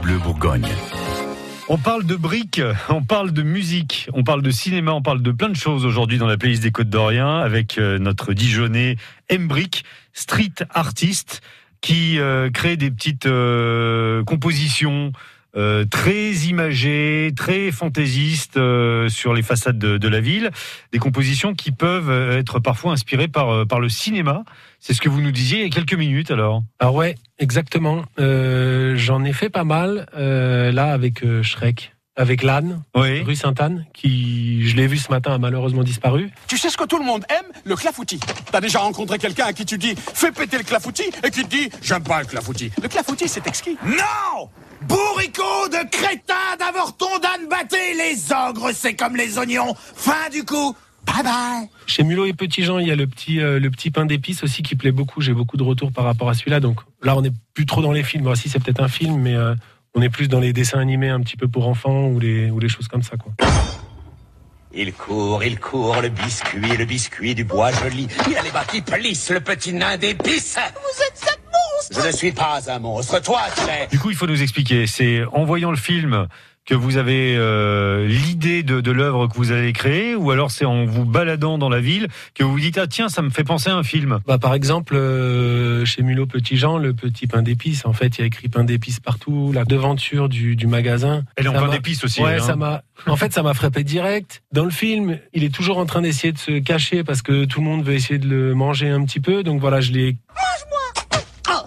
Bleu 0.00 0.18
Bourgogne. 0.18 0.68
On 1.68 1.78
parle 1.78 2.04
de 2.04 2.16
briques, 2.16 2.60
on 2.88 3.02
parle 3.02 3.32
de 3.32 3.42
musique, 3.42 4.08
on 4.12 4.24
parle 4.24 4.42
de 4.42 4.50
cinéma, 4.50 4.92
on 4.92 5.02
parle 5.02 5.22
de 5.22 5.30
plein 5.32 5.48
de 5.48 5.56
choses 5.56 5.84
aujourd'hui 5.84 6.18
dans 6.18 6.26
la 6.26 6.36
playlist 6.36 6.62
des 6.62 6.70
Côtes 6.70 6.88
d'Orient 6.88 7.38
avec 7.38 7.78
euh, 7.78 7.98
notre 7.98 8.32
Dijonais 8.32 8.96
Embrick, 9.32 9.84
street 10.12 10.54
artiste, 10.70 11.40
qui 11.80 12.18
euh, 12.18 12.50
crée 12.50 12.76
des 12.76 12.90
petites 12.90 13.26
euh, 13.26 14.24
compositions 14.24 15.12
euh, 15.56 15.86
très 15.86 16.32
imagées, 16.48 17.32
très 17.34 17.70
fantaisistes 17.72 18.58
euh, 18.58 19.08
sur 19.08 19.32
les 19.32 19.42
façades 19.42 19.78
de, 19.78 20.08
la 20.08 20.20
ville, 20.20 20.50
des 20.92 20.98
compositions 20.98 21.54
qui 21.54 21.72
peuvent 21.72 22.10
euh, 22.10 22.38
être 22.38 22.58
parfois 22.58 22.92
inspirées 22.92 23.28
par, 23.28 23.66
par 23.66 23.80
le 23.80 23.88
cinéma. 23.88 24.44
C'est 24.80 24.92
ce 24.92 25.00
que 25.00 25.08
vous 25.08 25.22
nous 25.22 25.32
disiez 25.32 25.60
il 25.60 25.64
y 25.64 25.66
a 25.66 25.70
quelques 25.70 25.94
minutes 25.94 26.30
alors. 26.30 26.62
Ah 26.78 26.92
ouais, 26.92 27.16
exactement. 27.38 28.04
J'en 28.18 29.24
ai 29.24 29.32
fait 29.32 29.48
pas 29.48 29.64
mal 29.64 30.06
là 30.14 30.92
avec 30.92 31.24
Shrek, 31.42 31.95
avec 32.16 32.42
l'âne, 32.42 32.82
Oui. 32.94 33.22
rue 33.22 33.36
Sainte-Anne, 33.36 33.86
qui 33.92 34.66
je 34.68 34.76
l'ai 34.76 34.86
vu 34.86 34.96
ce 34.98 35.10
matin 35.10 35.32
a 35.34 35.38
malheureusement 35.38 35.82
disparu. 35.82 36.30
Tu 36.48 36.56
sais 36.58 36.70
ce 36.70 36.76
que 36.76 36.84
tout 36.84 36.98
le 36.98 37.04
monde 37.04 37.24
aime? 37.28 37.46
Le 37.64 37.76
clafoutis. 37.76 38.20
T'as 38.50 38.60
déjà 38.60 38.78
rencontré 38.80 39.18
quelqu'un 39.18 39.44
à 39.46 39.52
qui 39.52 39.64
tu 39.66 39.78
dis 39.78 39.94
fais 39.96 40.32
péter 40.32 40.58
le 40.58 40.64
clafoutis 40.64 41.10
et 41.24 41.30
qui 41.30 41.42
te 41.44 41.48
dit 41.48 41.68
j'aime 41.82 42.02
pas 42.02 42.20
le 42.20 42.26
clafoutis. 42.26 42.70
Le 42.82 42.88
clafoutis 42.88 43.28
c'est 43.28 43.46
exquis. 43.46 43.76
Non 43.86 44.48
Bourricot 44.82 45.68
de 45.68 45.88
crétin 45.90 46.34
d'avorton 46.58 47.18
d'âne 47.22 47.48
batté 47.48 47.76
Les 47.96 48.32
ogres 48.32 48.70
c'est 48.72 48.94
comme 48.94 49.16
les 49.16 49.38
oignons. 49.38 49.74
Fin 49.74 50.28
du 50.32 50.44
coup. 50.44 50.74
Bye 51.06 51.22
bye. 51.22 51.68
Chez 51.86 52.02
Mulot 52.02 52.26
et 52.26 52.32
Petit 52.32 52.64
Jean, 52.64 52.78
il 52.78 52.88
y 52.88 52.90
a 52.90 52.96
le 52.96 53.06
petit 53.06 53.40
euh, 53.40 53.60
le 53.60 53.70
petit 53.70 53.90
pain 53.90 54.06
d'épices 54.06 54.42
aussi 54.42 54.62
qui 54.62 54.74
plaît 54.74 54.90
beaucoup. 54.90 55.20
J'ai 55.20 55.32
beaucoup 55.34 55.56
de 55.56 55.62
retours 55.62 55.92
par 55.92 56.04
rapport 56.04 56.28
à 56.28 56.34
celui-là. 56.34 56.58
Donc 56.60 56.80
là, 57.02 57.16
on 57.16 57.22
n'est 57.22 57.30
plus 57.54 57.64
trop 57.64 57.80
dans 57.80 57.92
les 57.92 58.02
films. 58.02 58.24
Bon, 58.24 58.34
si 58.34 58.48
c'est 58.48 58.58
peut-être 58.58 58.82
un 58.82 58.88
film, 58.88 59.20
mais 59.20 59.34
euh, 59.34 59.54
on 59.96 60.02
est 60.02 60.10
plus 60.10 60.28
dans 60.28 60.40
les 60.40 60.52
dessins 60.52 60.78
animés 60.78 61.08
un 61.08 61.20
petit 61.20 61.36
peu 61.36 61.48
pour 61.48 61.66
enfants 61.66 62.06
ou 62.06 62.20
les 62.20 62.50
ou 62.50 62.60
les 62.60 62.68
choses 62.68 62.86
comme 62.86 63.02
ça 63.02 63.16
quoi. 63.16 63.32
Il 64.78 64.92
court, 64.92 65.42
il 65.42 65.58
court, 65.58 66.02
le 66.02 66.10
biscuit, 66.10 66.76
le 66.76 66.84
biscuit 66.84 67.34
du 67.34 67.44
bois 67.44 67.72
joli. 67.72 68.06
Il 68.28 68.36
a 68.36 68.42
les 68.42 68.50
bas 68.50 68.64
qui 68.70 68.82
plissent, 68.82 69.30
le 69.30 69.40
petit 69.40 69.72
nain 69.72 69.96
d'épices. 69.96 70.58
Vous 70.74 71.02
êtes 71.02 71.32
un 71.32 71.40
monstre 71.50 72.02
Je 72.02 72.06
ne 72.06 72.12
suis 72.12 72.32
pas 72.32 72.60
un 72.70 72.78
monstre, 72.78 73.22
toi 73.22 73.40
tu 73.56 73.66
l'es. 73.66 73.86
Du 73.90 73.98
coup, 73.98 74.10
il 74.10 74.16
faut 74.16 74.26
nous 74.26 74.42
expliquer. 74.42 74.86
C'est 74.86 75.24
en 75.32 75.44
voyant 75.44 75.70
le 75.70 75.78
film 75.78 76.28
que 76.66 76.74
vous 76.74 76.96
avez 76.96 77.36
euh, 77.36 78.06
l'idée 78.06 78.62
de, 78.62 78.80
de 78.80 78.90
l'œuvre 78.90 79.28
que 79.28 79.36
vous 79.36 79.52
allez 79.52 79.72
créer, 79.72 80.14
ou 80.16 80.30
alors 80.32 80.50
c'est 80.50 80.64
en 80.64 80.84
vous 80.84 81.04
baladant 81.04 81.58
dans 81.58 81.68
la 81.68 81.80
ville 81.80 82.08
que 82.34 82.42
vous 82.42 82.52
vous 82.52 82.60
dites 82.60 82.76
ah 82.78 82.86
tiens 82.86 83.08
ça 83.08 83.22
me 83.22 83.30
fait 83.30 83.44
penser 83.44 83.70
à 83.70 83.76
un 83.76 83.84
film. 83.84 84.18
Bah, 84.26 84.38
par 84.38 84.52
exemple, 84.52 84.96
euh, 84.96 85.84
chez 85.84 86.02
Mulot 86.02 86.26
Petit 86.26 86.56
Jean, 86.56 86.78
le 86.78 86.92
petit 86.92 87.26
pain 87.28 87.42
d'épices, 87.42 87.86
en 87.86 87.92
fait, 87.92 88.18
il 88.18 88.20
y 88.20 88.24
a 88.24 88.26
écrit 88.26 88.48
pain 88.48 88.64
d'épices 88.64 89.00
partout. 89.00 89.52
La 89.54 89.64
devanture 89.64 90.28
du, 90.28 90.56
du 90.56 90.66
magasin. 90.66 91.22
Elle 91.36 91.46
est 91.46 91.48
en 91.48 91.52
pain 91.52 91.68
d'épices 91.68 92.02
aussi. 92.04 92.20
Ouais, 92.20 92.36
hein. 92.36 92.40
ça 92.40 92.56
m'a. 92.56 92.82
En 93.06 93.16
fait, 93.16 93.32
ça 93.32 93.42
m'a 93.42 93.54
frappé 93.54 93.84
direct. 93.84 94.42
Dans 94.52 94.64
le 94.64 94.70
film, 94.70 95.18
il 95.32 95.44
est 95.44 95.54
toujours 95.54 95.78
en 95.78 95.86
train 95.86 96.02
d'essayer 96.02 96.32
de 96.32 96.38
se 96.38 96.58
cacher 96.58 97.04
parce 97.04 97.22
que 97.22 97.44
tout 97.44 97.60
le 97.60 97.66
monde 97.66 97.84
veut 97.84 97.94
essayer 97.94 98.18
de 98.18 98.28
le 98.28 98.54
manger 98.54 98.88
un 98.88 99.04
petit 99.04 99.20
peu. 99.20 99.42
Donc 99.42 99.60
voilà, 99.60 99.80
je 99.80 99.92
l'ai 99.92 100.16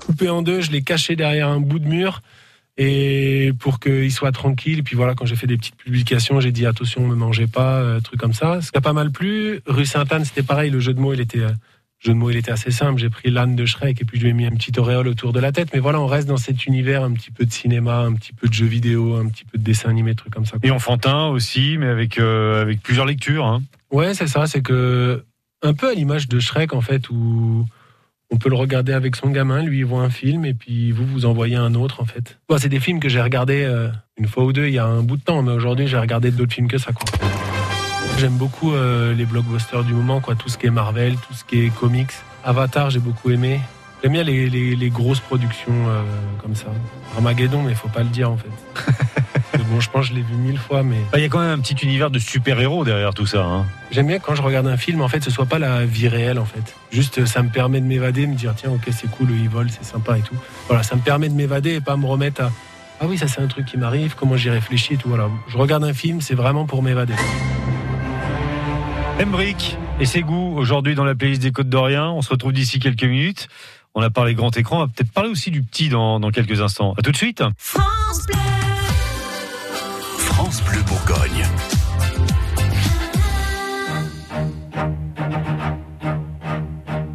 coupé 0.06 0.30
en 0.30 0.42
deux, 0.42 0.62
je 0.62 0.72
l'ai 0.72 0.82
caché 0.82 1.16
derrière 1.16 1.48
un 1.50 1.60
bout 1.60 1.80
de 1.80 1.88
mur 1.88 2.22
et 2.82 3.52
pour 3.60 3.80
qu'il 3.82 4.12
soit 4.12 4.32
tranquille. 4.32 4.80
Et 4.80 4.84
puis 4.84 4.96
voilà, 4.96 5.14
quand 5.14 5.26
j'ai 5.26 5.36
fait 5.36 5.48
des 5.48 5.58
petites 5.58 5.76
publications, 5.76 6.40
j'ai 6.40 6.54
dit 6.54 6.66
attention, 6.66 7.02
ne 7.02 7.08
me 7.08 7.16
mangez 7.16 7.46
pas, 7.46 7.76
euh, 7.76 8.00
truc 8.00 8.20
comme 8.20 8.34
ça. 8.34 8.62
Ce 8.62 8.72
qui 8.72 8.78
a 8.78 8.82
pas 8.82 8.94
mal 8.94 9.12
plu. 9.12 9.60
Rue 9.68 9.86
Sainte-Anne, 9.86 10.24
c'était 10.24 10.44
pareil. 10.44 10.72
Le 10.72 10.80
jeu 10.80 10.94
de 10.94 11.00
mots, 11.00 11.14
il 11.14 11.20
était. 11.20 11.40
euh, 11.42 11.50
jeu 12.00 12.14
de 12.14 12.18
mots, 12.18 12.30
il 12.30 12.38
était 12.38 12.52
assez 12.52 12.72
simple. 12.72 12.98
J'ai 13.02 13.10
pris 13.10 13.30
l'âne 13.32 13.58
de 13.58 13.66
Shrek 13.66 14.02
et 14.02 14.06
puis 14.06 14.18
je 14.18 14.24
lui 14.24 14.30
ai 14.30 14.34
mis 14.34 14.46
un 14.46 14.52
petit 14.52 14.72
auréole 14.80 15.10
autour 15.10 15.34
de 15.34 15.42
la 15.42 15.52
tête. 15.52 15.72
Mais 15.74 15.80
voilà, 15.80 16.00
on 16.00 16.08
reste 16.08 16.30
dans 16.30 16.38
cet 16.38 16.66
univers 16.66 17.04
un 17.04 17.12
petit 17.12 17.32
peu 17.32 17.44
de 17.46 17.52
cinéma, 17.52 17.98
un 18.00 18.14
petit 18.14 18.32
peu 18.32 18.48
de 18.48 18.54
jeux 18.54 18.66
vidéo, 18.66 19.18
un 19.18 19.28
petit 19.28 19.44
peu 19.44 19.58
de 19.58 19.64
dessin 19.64 19.90
animé, 19.90 20.16
trucs 20.16 20.34
comme 20.34 20.46
ça. 20.46 20.58
quoi. 20.58 20.66
Et 20.66 20.72
enfantin 20.72 21.26
aussi, 21.28 21.76
mais 21.78 21.88
avec 21.88 22.18
euh, 22.18 22.62
avec 22.62 22.82
plusieurs 22.82 23.06
lectures. 23.06 23.46
Hein. 23.46 23.62
Ouais, 23.92 24.14
c'est 24.14 24.28
ça. 24.28 24.48
C'est 24.48 24.62
que 24.62 25.26
un 25.62 25.74
peu 25.74 25.90
à 25.90 25.94
l'image 25.94 26.30
de 26.30 26.40
Shrek 26.40 26.74
en 26.74 26.80
fait, 26.80 27.10
où 27.10 27.66
on 28.32 28.38
peut 28.38 28.50
le 28.50 28.56
regarder 28.56 28.94
avec 28.94 29.16
son 29.16 29.30
gamin, 29.30 29.64
lui 29.64 29.80
il 29.80 29.86
voit 29.86 30.02
un 30.02 30.10
film 30.10 30.46
et 30.46 30.54
puis 30.54 30.92
vous 30.92 31.06
vous 31.06 31.26
envoyez 31.26 31.56
un 31.56 31.74
autre 31.74 32.02
en 32.02 32.06
fait. 32.06 32.40
C'est 32.58 32.70
des 32.70 32.80
films 32.80 33.00
que 33.00 33.10
j'ai 33.10 33.22
regardés 33.22 33.64
euh, 33.64 33.90
une 34.18 34.28
fois 34.28 34.44
ou 34.44 34.54
deux 34.54 34.68
il 34.68 34.74
y 34.74 34.80
a 34.80 34.86
un 34.86 35.02
bout 35.02 35.18
de 35.18 35.24
temps, 35.24 35.42
mais 35.42 35.52
aujourd'hui 35.52 35.88
j'ai 35.88 35.98
regardé 35.98 36.32
d'autres 36.32 36.54
films 36.54 36.68
que 36.68 36.78
ça. 36.78 36.92
J'aime 38.20 38.38
beaucoup 38.38 38.74
euh, 38.74 39.14
les 39.14 39.26
blockbusters 39.26 39.84
du 39.84 39.94
moment, 39.94 40.20
quoi, 40.20 40.36
tout 40.36 40.50
ce 40.50 40.58
qui 40.58 40.68
est 40.68 40.72
Marvel, 40.72 41.16
tout 41.16 41.34
ce 41.34 41.46
qui 41.46 41.66
est 41.66 41.70
comics. 41.70 42.12
Avatar, 42.44 42.90
j'ai 42.90 43.00
beaucoup 43.00 43.32
aimé. 43.32 43.62
J'aime 44.04 44.14
bien 44.14 44.24
les, 44.24 44.50
les- 44.50 44.76
les 44.76 44.90
grosses 44.90 45.20
productions 45.20 45.74
euh, 45.88 46.02
comme 46.42 46.56
ça. 46.56 46.68
Armageddon, 47.16 47.64
mais 47.64 47.74
faut 47.76 47.90
pas 47.90 48.04
le 48.04 48.10
dire 48.10 48.32
en 48.32 48.38
fait. 48.38 48.50
Bon, 49.72 49.80
je 49.80 49.90
pense 49.92 50.08
que 50.08 50.14
je 50.14 50.18
l'ai 50.18 50.24
vu 50.24 50.34
mille 50.34 50.58
fois, 50.58 50.82
mais 50.82 50.96
Bah, 51.12 51.20
Il 51.20 51.22
y 51.22 51.26
a 51.26 51.30
quand 51.30 51.38
même 51.42 51.52
un 51.52 51.60
petit 51.60 51.76
univers 51.86 52.10
de 52.10 52.18
super-héros 52.18 52.86
derrière 52.86 53.14
tout 53.14 53.28
ça. 53.28 53.44
Hein. 53.46 53.66
J'aime 53.92 54.08
bien 54.08 54.18
quand 54.18 54.34
je 54.34 54.42
regarde 54.42 54.66
un 54.66 54.78
film, 54.78 55.00
en 55.02 55.08
fait, 55.08 55.24
ce 55.24 55.30
soit 55.30 55.46
pas 55.46 55.60
la 55.60 55.86
vie 55.86 56.08
réelle, 56.08 56.40
en 56.40 56.46
fait. 56.46 56.74
Juste, 56.92 57.26
ça 57.28 57.44
me 57.44 57.50
permet 57.50 57.80
de 57.80 57.86
m'évader, 57.86 58.26
me 58.26 58.34
dire, 58.34 58.54
tiens, 58.56 58.72
ok, 58.72 58.88
c'est 58.92 59.08
cool, 59.12 59.28
il 59.30 59.48
vole, 59.48 59.70
c'est 59.70 59.84
sympa 59.86 60.18
et 60.18 60.22
tout. 60.22 60.34
Voilà, 60.68 60.82
ça 60.82 60.96
me 60.96 61.02
permet 61.02 61.30
de 61.30 61.36
m'évader 61.36 61.76
et 61.76 61.82
pas 61.82 61.98
me 61.98 62.08
remettre 62.08 62.42
à, 62.42 62.52
ah 63.00 63.06
oui, 63.08 63.20
ça 63.20 63.28
c'est 63.28 63.42
un 63.42 63.48
truc 63.48 63.68
qui 63.68 63.78
m'arrive, 63.78 64.16
comment 64.18 64.36
j'y 64.38 64.50
réfléchis 64.50 64.96
et 64.96 64.98
tout. 64.98 65.10
Voilà, 65.10 65.28
je 65.48 65.58
regarde 65.58 65.84
un 65.84 65.94
film, 65.94 66.20
c'est 66.20 66.36
vraiment 66.36 66.66
pour 66.66 66.82
m'évader. 66.82 67.14
Embrick 69.22 69.78
et 70.00 70.06
ses 70.06 70.22
goûts 70.22 70.56
aujourd'hui 70.58 70.96
dans 70.96 71.04
la 71.04 71.14
playlist 71.14 71.42
des 71.44 71.52
Côtes 71.52 71.70
d'Orient. 71.70 72.14
On 72.16 72.22
se 72.24 72.30
retrouve 72.30 72.54
d'ici 72.54 72.80
quelques 72.80 73.04
minutes. 73.04 73.50
On 73.96 74.02
a 74.02 74.10
parlé 74.10 74.36
grand 74.36 74.56
écran, 74.56 74.78
on 74.78 74.80
va 74.82 74.88
peut-être 74.88 75.12
parler 75.12 75.30
aussi 75.30 75.52
du 75.52 75.64
petit 75.64 75.90
dans, 75.90 76.20
dans 76.20 76.32
quelques 76.32 76.62
instants. 76.62 76.94
À 76.98 77.02
tout 77.02 77.12
de 77.12 77.18
suite. 77.18 77.44
France 77.58 78.22
Bleu 80.64 80.82
Bourgogne. 80.84 81.46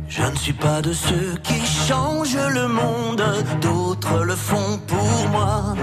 Je 0.08 0.22
ne 0.22 0.36
suis 0.36 0.52
pas 0.52 0.82
de 0.82 0.92
ceux 0.92 1.34
qui 1.42 1.60
changent 1.88 2.36
le 2.36 2.68
monde, 2.68 3.22
d'autres 3.60 4.22
le 4.24 4.36
font 4.36 4.78
pour 4.86 5.28
moi. 5.30 5.74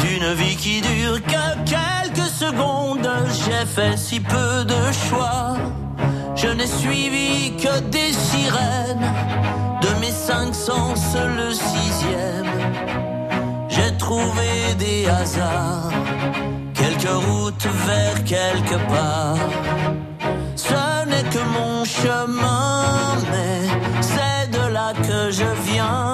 D'une 0.00 0.32
vie 0.34 0.56
qui 0.56 0.80
dure 0.80 1.20
que 1.22 1.64
quelques 1.64 2.28
secondes, 2.28 3.08
j'ai 3.46 3.66
fait 3.66 3.96
si 3.96 4.20
peu 4.20 4.64
de 4.64 4.92
choix. 5.08 5.56
Je 6.34 6.48
n'ai 6.48 6.66
suivi 6.66 7.56
que 7.56 7.80
des 7.80 8.12
sirènes, 8.12 9.12
de 9.82 10.00
mes 10.00 10.10
cinq 10.10 10.54
sens 10.54 11.14
le 11.14 11.52
sixième. 11.52 12.52
J'ai 13.68 13.96
trouvé 13.98 14.74
des 14.78 15.08
hasards, 15.08 15.90
quelques 16.74 17.16
routes 17.26 17.68
vers 17.86 18.24
quelque 18.24 18.76
part. 18.92 19.36
Ce 20.56 21.06
n'est 21.06 21.28
que 21.34 21.42
mon 21.58 21.84
chemin, 21.84 22.84
mais 23.30 23.68
c'est 24.00 24.50
de 24.50 24.72
là 24.72 24.92
que 24.94 25.30
je 25.30 25.48
viens. 25.70 26.11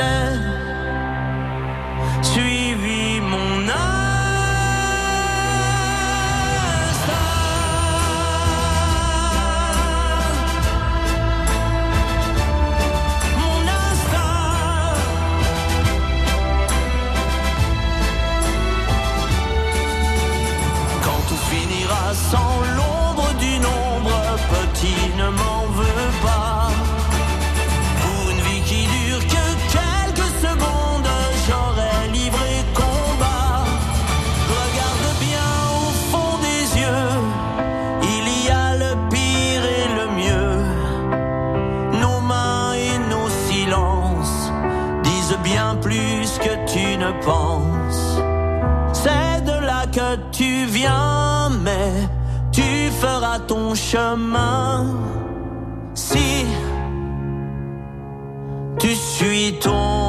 J'ai 0.00 0.29
ton 53.38 53.74
chemin. 53.74 54.86
Si 55.94 56.46
tu 58.78 58.94
suis 58.94 59.58
ton 59.60 59.99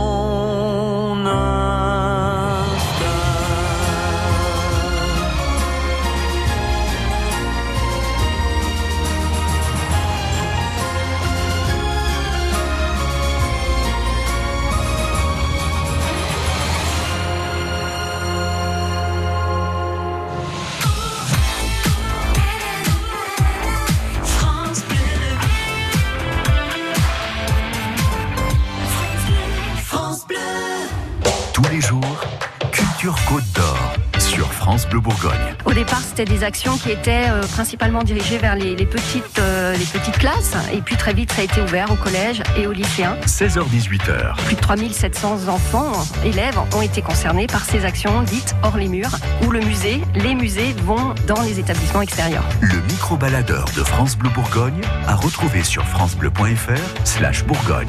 Bleu 34.91 34.99
Bourgogne. 34.99 35.31
Au 35.65 35.71
départ, 35.71 36.01
c'était 36.01 36.25
des 36.25 36.43
actions 36.43 36.77
qui 36.77 36.91
étaient 36.91 37.29
euh, 37.29 37.41
principalement 37.47 38.03
dirigées 38.03 38.37
vers 38.37 38.55
les, 38.55 38.75
les 38.75 38.85
petites, 38.85 39.39
euh, 39.39 39.71
les 39.73 39.85
petites 39.85 40.17
classes. 40.17 40.53
Et 40.73 40.81
puis 40.81 40.97
très 40.97 41.13
vite, 41.13 41.31
ça 41.31 41.41
a 41.41 41.45
été 41.45 41.61
ouvert 41.61 41.89
au 41.91 41.95
collège 41.95 42.43
et 42.57 42.67
aux 42.67 42.73
lycéens. 42.73 43.15
16h-18h. 43.25 44.35
Plus 44.45 44.55
de 44.55 44.59
3700 44.59 45.47
enfants, 45.47 45.93
élèves, 46.25 46.59
ont 46.75 46.81
été 46.81 47.01
concernés 47.01 47.47
par 47.47 47.63
ces 47.63 47.85
actions 47.85 48.21
dites 48.23 48.53
hors 48.63 48.77
les 48.77 48.89
murs, 48.89 49.17
où 49.47 49.51
le 49.51 49.61
musée, 49.61 50.01
les 50.15 50.35
musées 50.35 50.75
vont 50.83 51.15
dans 51.25 51.41
les 51.41 51.59
établissements 51.59 52.01
extérieurs. 52.01 52.43
Le 52.59 52.81
micro-baladeur 52.89 53.65
de 53.77 53.83
France 53.83 54.17
Bleu 54.17 54.29
Bourgogne 54.29 54.81
à 55.07 55.15
retrouver 55.15 55.63
sur 55.63 55.85
francebleu.fr 55.87 57.05
slash 57.05 57.45
Bourgogne. 57.45 57.87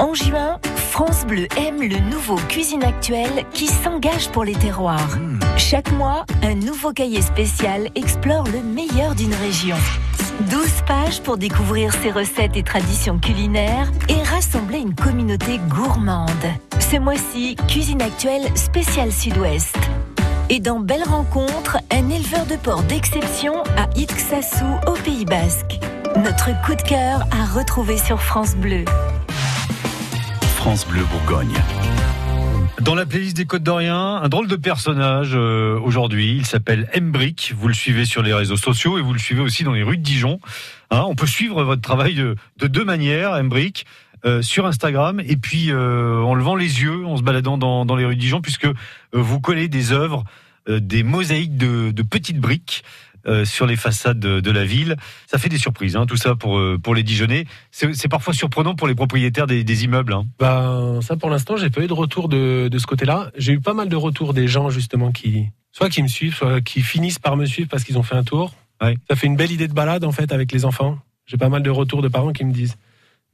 En 0.00 0.14
juin, 0.14 0.60
France 0.90 1.26
Bleu 1.26 1.48
aime 1.56 1.82
le 1.82 1.98
nouveau 2.10 2.36
Cuisine 2.48 2.84
Actuelle 2.84 3.44
qui 3.52 3.66
s'engage 3.66 4.28
pour 4.30 4.44
les 4.44 4.54
terroirs. 4.54 5.18
Chaque 5.56 5.90
mois, 5.92 6.24
un 6.42 6.54
nouveau 6.54 6.92
cahier 6.92 7.20
spécial 7.20 7.88
explore 7.96 8.44
le 8.44 8.62
meilleur 8.62 9.16
d'une 9.16 9.34
région. 9.34 9.76
12 10.50 10.60
pages 10.86 11.20
pour 11.22 11.36
découvrir 11.36 11.92
ses 11.94 12.12
recettes 12.12 12.56
et 12.56 12.62
traditions 12.62 13.18
culinaires 13.18 13.90
et 14.08 14.22
rassembler 14.22 14.78
une 14.78 14.94
communauté 14.94 15.58
gourmande. 15.68 16.30
Ce 16.78 16.96
mois-ci, 16.96 17.56
Cuisine 17.66 18.02
Actuelle 18.02 18.46
spécial 18.54 19.10
Sud-Ouest. 19.10 19.76
Et 20.48 20.60
dans 20.60 20.78
Belle 20.78 21.04
Rencontre, 21.04 21.78
un 21.90 22.08
éleveur 22.08 22.46
de 22.46 22.54
porc 22.54 22.84
d'exception 22.84 23.64
à 23.76 23.88
Itxassou 23.96 24.64
au 24.86 24.92
Pays 24.92 25.24
Basque. 25.24 25.80
Notre 26.16 26.50
coup 26.64 26.76
de 26.76 26.82
cœur 26.82 27.26
à 27.32 27.58
retrouver 27.58 27.98
sur 27.98 28.22
France 28.22 28.54
Bleu. 28.54 28.84
France 30.68 30.86
Bleu 30.86 31.02
Bourgogne. 31.10 31.54
Dans 32.82 32.94
la 32.94 33.06
playlist 33.06 33.34
des 33.34 33.46
Côtes 33.46 33.62
d'Orient, 33.62 34.16
un 34.16 34.28
drôle 34.28 34.48
de 34.48 34.56
personnage 34.56 35.30
euh, 35.32 35.80
aujourd'hui. 35.80 36.36
Il 36.36 36.44
s'appelle 36.44 36.90
Embrick. 36.94 37.54
Vous 37.56 37.68
le 37.68 37.72
suivez 37.72 38.04
sur 38.04 38.20
les 38.22 38.34
réseaux 38.34 38.58
sociaux 38.58 38.98
et 38.98 39.00
vous 39.00 39.14
le 39.14 39.18
suivez 39.18 39.40
aussi 39.40 39.64
dans 39.64 39.72
les 39.72 39.82
rues 39.82 39.96
de 39.96 40.02
Dijon. 40.02 40.40
Hein, 40.90 41.04
on 41.06 41.14
peut 41.14 41.26
suivre 41.26 41.64
votre 41.64 41.80
travail 41.80 42.16
de, 42.16 42.36
de 42.58 42.66
deux 42.66 42.84
manières, 42.84 43.32
Embrick. 43.32 43.86
euh, 44.26 44.42
sur 44.42 44.66
Instagram 44.66 45.20
et 45.20 45.38
puis 45.38 45.70
euh, 45.70 46.20
en 46.20 46.34
levant 46.34 46.54
les 46.54 46.82
yeux, 46.82 47.06
en 47.06 47.16
se 47.16 47.22
baladant 47.22 47.56
dans, 47.56 47.96
les 47.96 48.04
rues 48.04 48.16
de 48.16 48.20
Dijon, 48.20 48.42
puisque 48.42 48.68
vous 49.14 49.40
collez 49.40 49.68
des 49.68 49.92
œuvres, 49.92 50.24
des 50.68 51.02
mosaïques 51.02 51.56
de 51.56 52.02
petites 52.02 52.40
briques 52.40 52.84
euh, 53.28 53.44
sur 53.44 53.66
les 53.66 53.76
façades 53.76 54.18
de, 54.18 54.40
de 54.40 54.50
la 54.50 54.64
ville. 54.64 54.96
Ça 55.26 55.38
fait 55.38 55.48
des 55.48 55.58
surprises, 55.58 55.96
hein, 55.96 56.06
tout 56.06 56.16
ça 56.16 56.34
pour, 56.34 56.58
euh, 56.58 56.78
pour 56.82 56.94
les 56.94 57.02
Dijonnais. 57.02 57.44
C'est 57.70 58.08
parfois 58.08 58.32
surprenant 58.34 58.74
pour 58.74 58.88
les 58.88 58.94
propriétaires 58.94 59.46
des, 59.46 59.64
des 59.64 59.84
immeubles. 59.84 60.12
hein. 60.14 60.24
Ben, 60.38 61.00
ça 61.02 61.16
pour 61.16 61.30
l'instant, 61.30 61.56
j'ai 61.56 61.70
pas 61.70 61.82
eu 61.82 61.86
de 61.86 61.92
retour 61.92 62.28
de, 62.28 62.68
de 62.68 62.78
ce 62.78 62.86
côté-là. 62.86 63.30
J'ai 63.36 63.52
eu 63.52 63.60
pas 63.60 63.74
mal 63.74 63.88
de 63.88 63.96
retours 63.96 64.34
des 64.34 64.48
gens 64.48 64.70
justement 64.70 65.12
qui, 65.12 65.46
soit 65.72 65.88
qui 65.90 66.02
me 66.02 66.08
suivent, 66.08 66.34
soit 66.34 66.60
qui 66.60 66.80
finissent 66.82 67.18
par 67.18 67.36
me 67.36 67.44
suivre 67.46 67.68
parce 67.68 67.84
qu'ils 67.84 67.98
ont 67.98 68.02
fait 68.02 68.16
un 68.16 68.24
tour. 68.24 68.54
Ça 68.80 69.16
fait 69.16 69.26
une 69.26 69.36
belle 69.36 69.52
idée 69.52 69.68
de 69.68 69.74
balade 69.74 70.04
en 70.04 70.12
fait 70.12 70.32
avec 70.32 70.52
les 70.52 70.64
enfants. 70.64 70.98
J'ai 71.26 71.36
pas 71.36 71.48
mal 71.48 71.62
de 71.62 71.70
retours 71.70 72.00
de 72.00 72.08
parents 72.08 72.32
qui 72.32 72.44
me 72.44 72.52
disent 72.52 72.76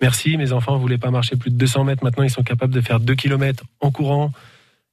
merci, 0.00 0.36
mes 0.36 0.52
enfants 0.52 0.76
voulaient 0.76 0.98
pas 0.98 1.10
marcher 1.10 1.36
plus 1.36 1.50
de 1.50 1.56
200 1.56 1.84
mètres, 1.84 2.02
maintenant 2.02 2.24
ils 2.24 2.30
sont 2.30 2.42
capables 2.42 2.74
de 2.74 2.80
faire 2.80 2.98
2 2.98 3.14
km 3.14 3.62
en 3.80 3.90
courant, 3.90 4.32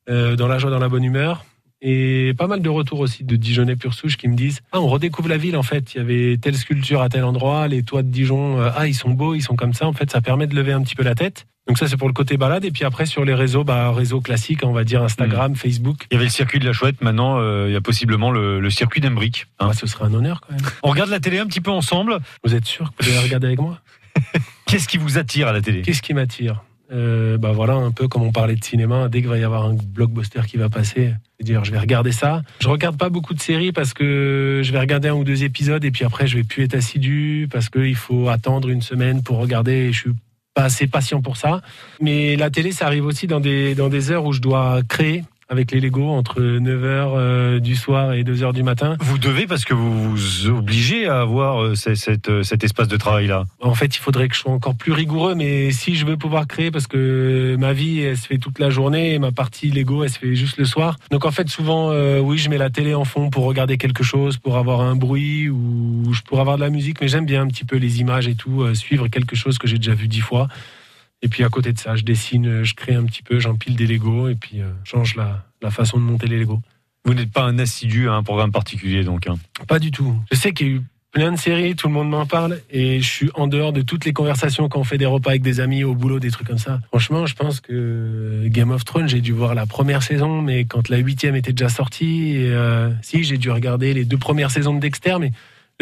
euh, 0.10 0.36
dans 0.36 0.48
la 0.48 0.60
joie, 0.60 0.70
dans 0.70 0.80
la 0.80 0.90
bonne 0.90 1.04
humeur. 1.04 1.44
Et 1.82 2.34
pas 2.38 2.48
mal 2.48 2.62
de 2.62 2.70
retours 2.70 3.00
aussi 3.00 3.24
de 3.24 3.36
Dijonais 3.36 3.76
pur 3.76 3.94
souche 3.94 4.15
qui 4.17 4.28
me 4.28 4.36
disent 4.36 4.62
Ah, 4.72 4.80
on 4.82 4.88
redécouvre 4.88 5.28
la 5.30 5.38
ville 5.38 5.58
en 5.58 5.63
fait. 5.63 5.94
Il 5.96 5.98
y 5.98 6.02
avait 6.02 6.38
telle 6.38 6.56
sculpture 6.56 7.02
à 7.02 7.10
tel 7.10 7.24
endroit, 7.24 7.67
les 7.67 7.82
toits 7.84 8.04
de 8.04 8.10
Dijon, 8.10 8.60
euh, 8.60 8.70
ah, 8.76 8.88
ils 8.88 8.94
sont 8.94 9.10
beaux, 9.12 9.34
ils 9.34 9.41
sont 9.41 9.56
comme 9.56 9.74
ça. 9.74 9.88
En 9.88 9.94
fait, 9.94 10.12
ça 10.12 10.22
permet 10.22 10.46
de 10.48 10.56
lever 10.56 10.74
un 10.74 10.82
petit 10.84 10.96
peu 10.96 11.04
la 11.04 11.15
tête. 11.15 11.48
Donc, 11.67 11.78
ça, 11.78 11.88
c'est 11.88 11.96
pour 11.96 12.08
le 12.08 12.13
côté 12.13 12.38
balade. 12.38 12.65
Et 12.65 12.72
puis 12.72 12.84
après, 12.86 13.06
sur 13.06 13.24
les 13.24 13.36
réseaux, 13.36 13.63
bah, 13.63 13.91
réseaux 13.91 14.20
classiques, 14.20 14.62
on 14.63 14.74
va 14.74 14.84
dire 14.84 15.04
Instagram, 15.04 15.56
Facebook. 15.56 16.06
Il 16.10 16.15
y 16.15 16.17
avait 16.17 16.26
le 16.26 16.32
circuit 16.32 16.60
de 16.60 16.65
la 16.65 16.74
Chouette, 16.74 17.02
maintenant 17.02 17.39
euh, 17.39 17.65
il 17.70 17.74
y 17.74 17.76
a 17.76 17.82
possiblement 17.82 18.32
le, 18.32 18.60
le 18.60 18.70
circuit 18.70 19.00
d'Embrick. 19.00 19.46
hein. 19.60 19.67
Ah, 19.70 19.74
ce 19.74 19.86
serait 19.88 20.06
un 20.06 20.13
honneur 20.13 20.41
quand 20.41 20.54
même. 20.54 20.62
On 20.84 20.89
regarde 20.89 21.10
la 21.10 21.20
télé 21.20 21.39
un 21.39 21.46
petit 21.46 21.62
peu 21.62 21.72
ensemble. 21.72 22.17
Vous 22.44 22.56
êtes 22.56 22.65
sûr 22.65 22.91
que 22.96 23.04
vous 23.06 23.10
allez 23.12 23.20
regarder 23.20 23.48
avec 23.48 23.60
moi? 23.60 23.80
Qu'est-ce 24.65 24.88
qui 24.88 24.98
vous 24.98 25.17
attire 25.17 25.48
à 25.48 25.54
la 25.54 25.62
télé? 25.62 25.82
Qu'est-ce 25.82 26.02
qui 26.02 26.13
m'attire? 26.13 26.63
Euh, 26.92 27.38
bah 27.38 27.52
voilà, 27.54 27.74
un 27.76 27.92
peu 27.92 28.08
comme 28.08 28.24
on 28.24 28.32
parlait 28.32 28.56
de 28.56 28.64
cinéma, 28.64 29.08
dès 29.08 29.22
qu'il 29.22 29.30
va 29.30 29.38
y 29.38 29.44
avoir 29.44 29.66
un 29.66 29.76
blockbuster 29.76 30.42
qui 30.46 30.58
va 30.58 30.70
passer, 30.70 31.14
dire 31.40 31.64
je 31.64 31.72
vais 31.72 31.80
regarder 31.80 32.12
ça. 32.12 32.42
Je 32.60 32.68
regarde 32.68 32.98
pas 32.98 33.10
beaucoup 33.10 33.34
de 33.34 33.40
séries 33.40 33.72
parce 33.72 33.94
que 33.94 34.62
je 34.64 34.72
vais 34.72 34.80
regarder 34.80 35.08
un 35.08 35.14
ou 35.14 35.24
deux 35.24 35.44
épisodes 35.44 35.84
et 35.86 35.92
puis 35.92 36.04
après 36.04 36.28
je 36.28 36.38
vais 36.38 36.44
plus 36.44 36.64
être 36.64 36.76
assidu 36.76 37.48
parce 37.52 37.70
qu'il 37.70 37.96
faut 37.96 38.30
attendre 38.30 38.70
une 38.70 38.82
semaine 38.82 39.24
pour 39.24 39.38
regarder 39.38 39.72
et 39.72 39.94
je 39.94 40.00
suis 40.00 40.12
pas 40.54 40.64
assez 40.64 40.88
patient 40.88 41.22
pour 41.22 41.38
ça. 41.38 41.62
Mais 42.02 42.36
la 42.36 42.50
télé, 42.50 42.72
ça 42.72 42.88
arrive 42.88 43.06
aussi 43.06 43.26
dans 43.26 43.40
des, 43.40 43.74
dans 43.74 43.88
des 43.88 44.12
heures 44.12 44.26
où 44.26 44.34
je 44.34 44.42
dois 44.42 44.82
créer 44.88 45.24
avec 45.52 45.72
les 45.72 45.80
Lego 45.80 46.10
entre 46.10 46.42
9h 46.42 47.60
du 47.60 47.76
soir 47.76 48.14
et 48.14 48.24
2h 48.24 48.54
du 48.54 48.64
matin. 48.64 48.96
Vous 49.02 49.18
devez 49.18 49.48
parce 49.48 49.66
que 49.66 49.74
vous 49.74 50.12
vous 50.12 50.48
obligez 50.48 51.08
à 51.08 51.22
avoir 51.22 51.62
euh, 51.62 51.76
cette, 51.76 52.30
euh, 52.30 52.44
cet 52.44 52.64
espace 52.64 52.88
de 52.88 52.98
travail-là. 52.98 53.46
En 53.62 53.76
fait, 53.76 53.96
il 53.96 54.00
faudrait 54.00 54.28
que 54.28 54.36
je 54.36 54.40
sois 54.40 54.52
encore 54.52 54.76
plus 54.76 54.92
rigoureux, 54.92 55.36
mais 55.36 55.72
si 55.72 55.96
je 55.96 56.06
veux 56.06 56.18
pouvoir 56.18 56.48
créer, 56.48 56.72
parce 56.72 56.88
que 56.88 57.56
ma 57.60 57.74
vie, 57.74 58.00
elle 58.02 58.18
se 58.18 58.28
fait 58.28 58.38
toute 58.38 58.60
la 58.60 58.70
journée, 58.70 59.14
et 59.14 59.20
ma 59.20 59.32
partie 59.32 59.70
Lego, 59.70 60.04
elle 60.04 60.10
se 60.10 60.20
fait 60.20 60.36
juste 60.36 60.58
le 60.58 60.66
soir. 60.66 60.98
Donc 61.12 61.26
en 61.26 61.32
fait, 61.32 61.50
souvent, 61.50 61.92
euh, 61.92 62.20
oui, 62.20 62.38
je 62.38 62.50
mets 62.50 62.58
la 62.58 62.70
télé 62.70 62.94
en 62.94 63.06
fond 63.06 63.30
pour 63.30 63.46
regarder 63.46 63.78
quelque 63.78 64.04
chose, 64.04 64.38
pour 64.38 64.58
avoir 64.58 64.82
un 64.82 64.96
bruit 64.96 65.50
ou 65.50 66.14
je 66.14 66.22
pour 66.22 66.40
avoir 66.40 66.56
de 66.58 66.62
la 66.62 66.70
musique, 66.70 67.02
mais 67.02 67.08
j'aime 67.08 67.26
bien 67.26 67.42
un 67.42 67.48
petit 67.48 67.66
peu 67.66 67.78
les 67.78 68.00
images 68.00 68.28
et 68.28 68.36
tout, 68.36 68.62
euh, 68.62 68.74
suivre 68.74 69.08
quelque 69.08 69.36
chose 69.36 69.58
que 69.58 69.68
j'ai 69.68 69.78
déjà 69.78 69.94
vu 69.94 70.08
dix 70.08 70.22
fois. 70.22 70.48
Et 71.22 71.28
puis 71.28 71.44
à 71.44 71.50
côté 71.50 71.72
de 71.74 71.78
ça, 71.80 71.96
je 71.96 72.04
dessine, 72.04 72.48
euh, 72.48 72.64
je 72.64 72.74
crée 72.74 72.96
un 72.96 73.04
petit 73.06 73.22
peu, 73.24 73.40
j'empile 73.40 73.76
des 73.76 73.88
Lego 73.88 74.28
et 74.30 74.36
puis 74.36 74.62
euh, 74.62 74.72
change 74.84 75.16
la, 75.16 75.46
la 75.62 75.70
façon 75.72 75.98
de 75.98 76.04
monter 76.04 76.28
les 76.28 76.40
Lego. 76.40 76.62
Vous 77.06 77.14
n'êtes 77.14 77.32
pas 77.32 77.44
un 77.44 77.58
assidu 77.60 78.10
à 78.10 78.14
un 78.14 78.24
programme 78.24 78.52
particulier, 78.52 79.04
donc. 79.04 79.28
hein? 79.28 79.38
Pas 79.68 79.80
du 79.80 79.92
tout. 79.92 80.16
Je 80.32 80.38
sais 80.38 80.52
qu'il 80.54 80.68
y 80.68 80.70
a 80.70 80.74
eu 80.74 80.82
plein 81.12 81.32
de 81.34 81.38
séries, 81.38 81.76
tout 81.76 81.88
le 81.88 81.94
monde 81.94 82.10
m'en 82.10 82.26
parle, 82.26 82.60
et 82.70 83.02
je 83.02 83.10
suis 83.10 83.30
en 83.34 83.48
dehors 83.48 83.74
de 83.74 83.82
toutes 83.82 84.06
les 84.06 84.14
conversations 84.14 84.70
quand 84.70 84.80
on 84.80 84.84
fait 84.86 84.98
des 84.98 85.06
repas 85.06 85.32
avec 85.32 85.42
des 85.42 85.60
amis 85.60 85.84
au 85.84 85.94
boulot, 85.94 86.20
des 86.20 86.32
trucs 86.32 86.48
comme 86.48 86.58
ça. 86.58 86.80
Franchement, 86.88 87.26
je 87.26 87.36
pense 87.36 87.60
que 87.60 88.44
Game 88.48 88.72
of 88.72 88.86
Thrones, 88.86 89.10
j'ai 89.10 89.20
dû 89.20 89.34
voir 89.34 89.54
la 89.54 89.66
première 89.66 90.04
saison, 90.04 90.42
mais 90.42 90.64
quand 90.66 90.88
la 90.90 90.98
huitième 91.00 91.36
était 91.36 91.52
déjà 91.52 91.70
sortie, 91.70 92.36
et, 92.38 92.52
euh, 92.52 92.92
si 93.02 93.24
j'ai 93.24 93.38
dû 93.38 93.52
regarder 93.52 93.94
les 93.94 94.06
deux 94.06 94.18
premières 94.18 94.52
saisons 94.52 94.74
de 94.74 94.80
Dexter, 94.80 95.18
mais 95.20 95.32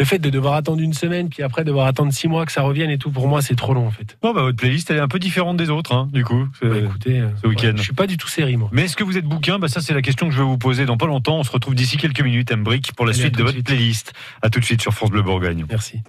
le 0.00 0.06
fait 0.06 0.18
de 0.18 0.30
devoir 0.30 0.54
attendre 0.54 0.80
une 0.80 0.94
semaine, 0.94 1.28
puis 1.28 1.42
après 1.42 1.62
devoir 1.62 1.86
attendre 1.86 2.10
six 2.10 2.26
mois 2.26 2.46
que 2.46 2.52
ça 2.52 2.62
revienne 2.62 2.88
et 2.88 2.96
tout, 2.96 3.10
pour 3.10 3.28
moi, 3.28 3.42
c'est 3.42 3.54
trop 3.54 3.74
long 3.74 3.86
en 3.86 3.90
fait. 3.90 4.16
Bon, 4.22 4.32
bah, 4.32 4.40
votre 4.40 4.56
playlist, 4.56 4.90
elle 4.90 4.96
est 4.96 5.00
un 5.00 5.08
peu 5.08 5.18
différente 5.18 5.58
des 5.58 5.68
autres, 5.68 5.92
hein, 5.94 6.08
du 6.10 6.24
coup, 6.24 6.48
ce, 6.58 6.64
Bah, 6.66 6.78
écoutez, 6.78 7.18
euh, 7.20 7.28
ce 7.42 7.46
week-end. 7.46 7.66
ouais, 7.68 7.76
je 7.76 7.82
suis 7.82 7.92
pas 7.92 8.06
du 8.06 8.16
tout 8.16 8.26
série, 8.26 8.56
moi. 8.56 8.70
Mais 8.72 8.84
est-ce 8.84 8.96
que 8.96 9.04
vous 9.04 9.18
êtes 9.18 9.26
bouquin? 9.26 9.58
Bah, 9.58 9.68
Ça, 9.68 9.82
c'est 9.82 9.92
la 9.92 10.00
question 10.00 10.26
que 10.26 10.32
je 10.32 10.38
vais 10.38 10.44
vous 10.44 10.56
poser 10.56 10.86
dans 10.86 10.96
pas 10.96 11.04
longtemps. 11.06 11.38
On 11.38 11.42
se 11.44 11.52
retrouve 11.52 11.74
d'ici 11.74 11.98
quelques 11.98 12.22
minutes, 12.22 12.50
Embrick, 12.50 12.92
pour 12.94 13.04
la 13.04 13.10
Allez, 13.12 13.20
à 13.20 13.22
suite 13.24 13.34
de 13.34 13.38
de 13.40 13.42
votre 13.42 13.54
suite. 13.56 13.66
playlist. 13.66 14.14
À 14.40 14.48
tout 14.48 14.58
de 14.58 14.64
suite 14.64 14.80
sur 14.80 14.94
France 14.94 15.10
Bleu 15.10 15.20
Bourgogne. 15.20 15.66
Merci. 15.68 16.00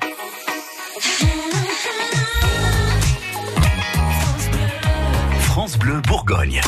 France 5.42 5.78
Bleu 5.78 6.00
Bourgogne. 6.08 6.62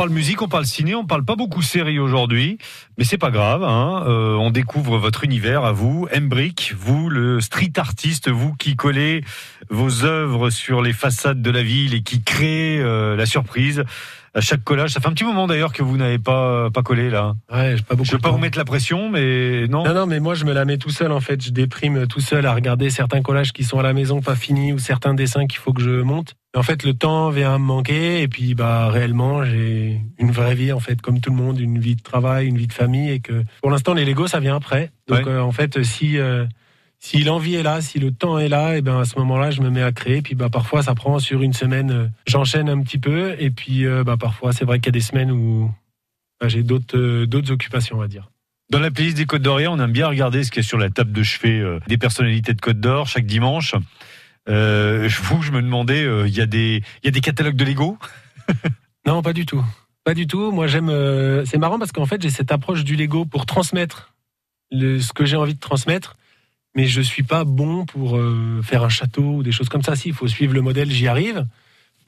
Parle 0.00 0.12
musique, 0.12 0.40
on 0.40 0.48
parle 0.48 0.64
ciné, 0.64 0.94
on 0.94 1.04
parle 1.04 1.26
pas 1.26 1.36
beaucoup 1.36 1.60
série 1.60 1.98
aujourd'hui, 1.98 2.56
mais 2.96 3.04
c'est 3.04 3.18
pas 3.18 3.30
grave. 3.30 3.62
Hein. 3.62 4.02
Euh, 4.06 4.34
on 4.36 4.50
découvre 4.50 4.96
votre 4.96 5.24
univers 5.24 5.66
à 5.66 5.72
vous, 5.72 6.08
Embrick, 6.16 6.72
vous 6.74 7.10
le 7.10 7.42
street 7.42 7.74
artiste, 7.76 8.30
vous 8.30 8.54
qui 8.54 8.76
collez 8.76 9.22
vos 9.68 10.06
œuvres 10.06 10.48
sur 10.48 10.80
les 10.80 10.94
façades 10.94 11.42
de 11.42 11.50
la 11.50 11.62
ville 11.62 11.92
et 11.92 12.00
qui 12.00 12.22
créez 12.22 12.80
euh, 12.80 13.14
la 13.14 13.26
surprise 13.26 13.84
à 14.34 14.40
chaque 14.40 14.62
collage. 14.64 14.90
Ça 14.90 15.00
fait 15.00 15.08
un 15.08 15.12
petit 15.12 15.24
moment 15.24 15.46
d'ailleurs 15.46 15.72
que 15.72 15.82
vous 15.82 15.96
n'avez 15.96 16.18
pas 16.18 16.70
pas 16.70 16.82
collé 16.82 17.10
là. 17.10 17.34
Ouais, 17.52 17.76
pas 17.88 17.94
beaucoup 17.94 18.04
Je 18.06 18.12
veux 18.12 18.18
pas 18.18 18.30
vous 18.30 18.38
mettre 18.38 18.58
la 18.58 18.64
pression, 18.64 19.08
mais 19.10 19.66
non. 19.68 19.84
Non, 19.84 19.94
non, 19.94 20.06
mais 20.06 20.20
moi 20.20 20.34
je 20.34 20.44
me 20.44 20.52
la 20.52 20.64
mets 20.64 20.78
tout 20.78 20.90
seul 20.90 21.12
en 21.12 21.20
fait. 21.20 21.42
Je 21.44 21.50
déprime 21.50 22.06
tout 22.06 22.20
seul 22.20 22.46
à 22.46 22.54
regarder 22.54 22.90
certains 22.90 23.22
collages 23.22 23.52
qui 23.52 23.64
sont 23.64 23.78
à 23.78 23.82
la 23.82 23.92
maison 23.92 24.20
pas 24.20 24.36
finis 24.36 24.72
ou 24.72 24.78
certains 24.78 25.14
dessins 25.14 25.46
qu'il 25.46 25.58
faut 25.58 25.72
que 25.72 25.82
je 25.82 26.02
monte. 26.02 26.34
En 26.56 26.64
fait, 26.64 26.82
le 26.82 26.94
temps 26.94 27.30
vient 27.30 27.54
à 27.54 27.58
me 27.58 27.64
manquer 27.64 28.22
et 28.22 28.28
puis 28.28 28.54
bah 28.54 28.88
réellement 28.90 29.44
j'ai 29.44 30.00
une 30.18 30.32
vraie 30.32 30.54
vie 30.56 30.72
en 30.72 30.80
fait, 30.80 31.00
comme 31.00 31.20
tout 31.20 31.30
le 31.30 31.36
monde, 31.36 31.60
une 31.60 31.78
vie 31.78 31.94
de 31.94 32.02
travail, 32.02 32.46
une 32.48 32.58
vie 32.58 32.66
de 32.66 32.72
famille 32.72 33.10
et 33.10 33.20
que 33.20 33.44
pour 33.62 33.70
l'instant 33.70 33.94
les 33.94 34.04
Legos 34.04 34.26
ça 34.28 34.40
vient 34.40 34.56
après. 34.56 34.90
Donc 35.06 35.26
Ouais. 35.26 35.28
euh, 35.32 35.42
en 35.42 35.52
fait, 35.52 35.82
si 35.84 36.18
euh, 36.18 36.44
si 37.02 37.24
l'envie 37.24 37.54
est 37.54 37.62
là, 37.62 37.80
si 37.80 37.98
le 37.98 38.12
temps 38.12 38.38
est 38.38 38.48
là, 38.48 38.76
et 38.76 38.82
ben 38.82 39.00
à 39.00 39.04
ce 39.06 39.18
moment-là, 39.18 39.50
je 39.50 39.62
me 39.62 39.70
mets 39.70 39.82
à 39.82 39.90
créer. 39.90 40.20
Puis 40.22 40.34
bah 40.34 40.50
parfois 40.50 40.82
ça 40.82 40.94
prend 40.94 41.18
sur 41.18 41.40
une 41.42 41.54
semaine, 41.54 41.90
euh, 41.90 42.06
j'enchaîne 42.26 42.68
un 42.68 42.80
petit 42.82 42.98
peu 42.98 43.34
et 43.38 43.50
puis 43.50 43.86
euh, 43.86 44.04
bah 44.04 44.16
parfois 44.18 44.52
c'est 44.52 44.64
vrai 44.66 44.78
qu'il 44.78 44.86
y 44.86 44.90
a 44.90 44.92
des 44.92 45.00
semaines 45.00 45.30
où 45.30 45.70
bah, 46.40 46.48
j'ai 46.48 46.62
d'autres 46.62 46.96
euh, 46.98 47.26
d'autres 47.26 47.50
occupations, 47.52 47.96
on 47.96 48.00
va 48.00 48.08
dire. 48.08 48.30
Dans 48.70 48.78
la 48.80 48.90
playlist 48.90 49.16
des 49.16 49.24
Côtes 49.26 49.42
d'Or, 49.42 49.60
on 49.68 49.80
aime 49.80 49.90
bien 49.92 50.06
regarder 50.06 50.44
ce 50.44 50.50
qu'il 50.50 50.62
y 50.62 50.64
a 50.64 50.68
sur 50.68 50.78
la 50.78 50.90
table 50.90 51.10
de 51.12 51.22
chevet 51.22 51.58
euh, 51.58 51.80
des 51.88 51.96
personnalités 51.98 52.52
de 52.54 52.60
Côte 52.60 52.78
d'Or 52.80 53.08
chaque 53.08 53.26
dimanche. 53.26 53.74
Je 54.46 55.22
vous, 55.22 55.42
je 55.42 55.52
me 55.52 55.62
demandais, 55.62 56.04
il 56.26 56.34
y 56.34 56.40
a 56.40 56.46
des, 56.46 56.82
il 57.02 57.06
y 57.06 57.08
a 57.08 57.12
des 57.12 57.20
catalogues 57.20 57.56
de 57.56 57.64
Lego? 57.64 57.98
Non, 59.06 59.22
pas 59.22 59.32
du 59.32 59.46
tout. 59.46 59.64
Pas 60.04 60.12
du 60.12 60.26
tout. 60.26 60.52
Moi, 60.52 60.66
j'aime. 60.66 60.92
c'est 61.46 61.56
marrant 61.56 61.78
parce 61.78 61.90
qu'en 61.92 62.04
fait, 62.04 62.20
j'ai 62.20 62.28
cette 62.30 62.52
approche 62.52 62.84
du 62.84 62.96
Lego 62.96 63.24
pour 63.24 63.46
transmettre 63.46 64.12
le- 64.70 65.00
ce 65.00 65.12
que 65.14 65.24
j'ai 65.24 65.36
envie 65.36 65.54
de 65.54 65.58
transmettre. 65.60 66.16
Mais 66.76 66.86
je 66.86 67.00
suis 67.00 67.22
pas 67.24 67.44
bon 67.44 67.84
pour 67.84 68.16
euh, 68.16 68.60
faire 68.62 68.84
un 68.84 68.88
château 68.88 69.22
ou 69.36 69.42
des 69.42 69.52
choses 69.52 69.68
comme 69.68 69.82
ça. 69.82 69.96
Si, 69.96 70.08
il 70.08 70.14
faut 70.14 70.28
suivre 70.28 70.54
le 70.54 70.62
modèle, 70.62 70.90
j'y 70.90 71.08
arrive. 71.08 71.46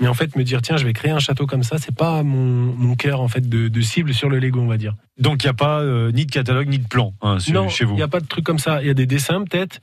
Mais 0.01 0.09
en 0.09 0.15
fait, 0.15 0.35
me 0.37 0.43
dire 0.45 0.63
tiens, 0.63 0.77
je 0.77 0.85
vais 0.85 0.93
créer 0.93 1.11
un 1.13 1.19
château 1.19 1.47
comme 1.47 1.63
ça, 1.63 1.79
c'est 1.79 1.95
pas 1.95 2.23
mon, 2.23 2.73
mon 2.75 2.95
cœur 2.97 3.21
en 3.21 3.29
fait 3.29 3.49
de, 3.49 3.69
de 3.69 3.81
cible 3.83 4.15
sur 4.15 4.29
le 4.29 4.39
Lego, 4.39 4.61
on 4.61 4.67
va 4.67 4.77
dire. 4.77 4.95
Donc 5.19 5.43
il 5.45 5.47
n'y 5.47 5.51
a 5.51 5.55
pas 5.55 5.81
euh, 5.81 6.11
ni 6.13 6.27
de 6.27 6.31
catalogue 6.33 6.69
ni 6.69 6.79
de 6.79 6.89
plan 6.89 7.13
hein, 7.23 7.39
sur- 7.39 7.53
non, 7.55 7.69
chez 7.69 7.85
vous. 7.85 7.93
il 7.95 7.97
n'y 7.97 8.03
a 8.03 8.09
pas 8.09 8.21
de 8.21 8.27
truc 8.27 8.45
comme 8.45 8.59
ça. 8.59 8.81
Il 8.83 8.87
y 8.87 8.91
a 8.91 8.95
des 8.95 9.07
dessins 9.07 9.45
peut-être. 9.45 9.81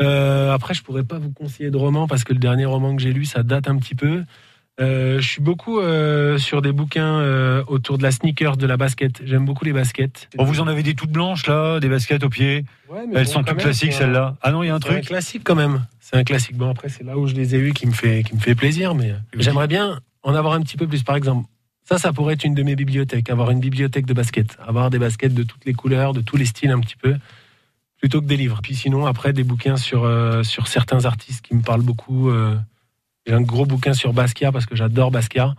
Euh, 0.00 0.52
après, 0.52 0.74
je 0.74 0.82
pourrais 0.82 1.04
pas 1.04 1.18
vous 1.18 1.30
conseiller 1.30 1.70
de 1.70 1.76
roman 1.76 2.06
parce 2.08 2.24
que 2.24 2.32
le 2.32 2.38
dernier 2.38 2.64
roman 2.64 2.96
que 2.96 3.02
j'ai 3.02 3.12
lu, 3.12 3.24
ça 3.24 3.42
date 3.42 3.68
un 3.68 3.76
petit 3.76 3.94
peu. 3.94 4.24
Euh, 4.80 5.20
je 5.20 5.28
suis 5.28 5.42
beaucoup 5.42 5.80
euh, 5.80 6.38
sur 6.38 6.62
des 6.62 6.72
bouquins 6.72 7.18
euh, 7.20 7.62
autour 7.66 7.98
de 7.98 8.02
la 8.02 8.10
sneaker, 8.10 8.56
de 8.56 8.66
la 8.66 8.78
basket. 8.78 9.20
J'aime 9.24 9.44
beaucoup 9.44 9.64
les 9.66 9.72
baskets. 9.72 10.30
Vous 10.38 10.60
en 10.60 10.66
avez 10.66 10.82
des 10.82 10.94
toutes 10.94 11.10
blanches 11.10 11.46
là, 11.46 11.78
des 11.78 11.88
baskets 11.88 12.24
aux 12.24 12.30
pieds. 12.30 12.64
Elles 12.90 13.08
bon, 13.12 13.24
sont 13.26 13.40
toutes 13.40 13.48
même, 13.48 13.58
classiques 13.58 13.92
celles-là. 13.92 14.36
Ah 14.40 14.50
non, 14.50 14.62
il 14.62 14.68
y 14.68 14.70
a 14.70 14.74
un 14.74 14.80
C'est 14.80 14.88
un 14.88 14.92
truc. 14.92 15.04
classique 15.04 15.42
quand 15.44 15.54
même. 15.54 15.86
C'est 16.00 16.16
un 16.16 16.24
classique. 16.24 16.56
Bon 16.56 16.70
après, 16.70 16.88
c'est 16.88 17.04
là 17.04 17.18
où 17.18 17.26
je 17.26 17.34
les 17.34 17.54
ai 17.54 17.58
eus 17.58 17.72
qui 17.72 17.86
me 17.86 17.92
fait 17.92 18.22
qui 18.22 18.34
me 18.34 18.40
fait 18.40 18.54
plaisir. 18.54 18.94
Mais 18.94 19.14
j'aimerais 19.36 19.68
bien 19.68 20.00
en 20.22 20.34
avoir 20.34 20.54
un 20.54 20.62
petit 20.62 20.78
peu 20.78 20.86
plus. 20.86 21.02
Par 21.02 21.16
exemple, 21.16 21.46
ça, 21.84 21.98
ça 21.98 22.12
pourrait 22.12 22.34
être 22.34 22.44
une 22.44 22.54
de 22.54 22.62
mes 22.62 22.74
bibliothèques. 22.74 23.28
Avoir 23.28 23.50
une 23.50 23.60
bibliothèque 23.60 24.06
de 24.06 24.14
baskets. 24.14 24.56
Avoir 24.66 24.88
des 24.88 24.98
baskets 24.98 25.34
de 25.34 25.42
toutes 25.42 25.66
les 25.66 25.74
couleurs, 25.74 26.14
de 26.14 26.22
tous 26.22 26.38
les 26.38 26.46
styles 26.46 26.70
un 26.70 26.80
petit 26.80 26.96
peu, 26.96 27.16
plutôt 27.98 28.22
que 28.22 28.26
des 28.26 28.38
livres. 28.38 28.60
Puis 28.62 28.74
sinon, 28.74 29.04
après, 29.04 29.34
des 29.34 29.44
bouquins 29.44 29.76
sur 29.76 30.08
sur 30.44 30.66
certains 30.66 31.04
artistes 31.04 31.44
qui 31.44 31.54
me 31.54 31.60
parlent 31.62 31.82
beaucoup. 31.82 32.30
J'ai 33.26 33.34
un 33.34 33.40
gros 33.40 33.66
bouquin 33.66 33.94
sur 33.94 34.12
Basquiat 34.12 34.52
parce 34.52 34.66
que 34.66 34.76
j'adore 34.76 35.10
Basquiat. 35.10 35.54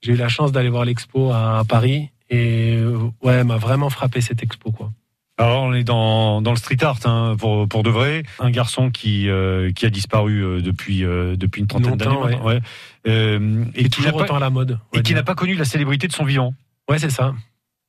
J'ai 0.00 0.12
eu 0.12 0.16
la 0.16 0.28
chance 0.28 0.52
d'aller 0.52 0.68
voir 0.68 0.84
l'expo 0.84 1.32
à, 1.32 1.62
Paris 1.68 2.10
et 2.30 2.76
euh, 2.76 3.10
ouais, 3.22 3.42
m'a 3.44 3.56
vraiment 3.56 3.90
frappé 3.90 4.20
cette 4.20 4.42
expo 4.42 4.70
quoi. 4.70 4.90
Alors 5.38 5.62
on 5.62 5.72
est 5.72 5.84
dans, 5.84 6.42
dans 6.42 6.50
le 6.50 6.56
street 6.56 6.82
art 6.82 6.98
hein, 7.04 7.36
pour, 7.38 7.68
pour 7.68 7.84
de 7.84 7.90
vrai. 7.90 8.24
Un 8.40 8.50
garçon 8.50 8.90
qui, 8.90 9.28
euh, 9.28 9.70
qui 9.70 9.86
a 9.86 9.90
disparu 9.90 10.44
euh, 10.44 10.60
depuis, 10.60 11.04
euh, 11.04 11.36
depuis 11.36 11.60
une 11.60 11.68
trentaine 11.68 11.96
d'années 11.96 12.40
ouais. 12.42 12.60
Euh, 13.06 13.64
et 13.76 13.88
toujours 13.88 14.16
autant 14.16 14.26
pas, 14.26 14.36
à 14.36 14.40
la 14.40 14.50
mode. 14.50 14.80
et 14.92 15.02
qui 15.02 15.14
n'a 15.14 15.22
pas 15.22 15.36
connu 15.36 15.54
la 15.54 15.64
célébrité 15.64 16.08
de 16.08 16.12
son 16.12 16.24
vivant. 16.24 16.54
Ouais, 16.88 16.98
c'est 16.98 17.10
ça. 17.10 17.34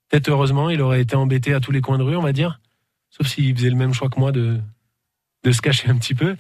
Peut-être 0.10 0.30
heureusement, 0.30 0.70
il 0.70 0.80
aurait 0.82 1.02
été 1.02 1.16
embêté 1.16 1.54
à 1.54 1.60
tous 1.60 1.72
les 1.72 1.82
coins 1.82 1.98
de 1.98 2.04
rue, 2.04 2.16
on 2.16 2.22
va 2.22 2.34
dire. 2.34 2.60
Sauf 3.10 3.26
s'il 3.28 3.56
faisait 3.56 3.72
le 3.72 3.76
même 3.76 3.94
choix 3.94 4.10
que 4.10 4.20
moi 4.20 4.32
de, 4.32 4.60
de 5.44 5.52
se 5.52 5.62
cacher 5.62 5.90
un 5.90 5.98
petit 5.98 6.14
peu. 6.14 6.36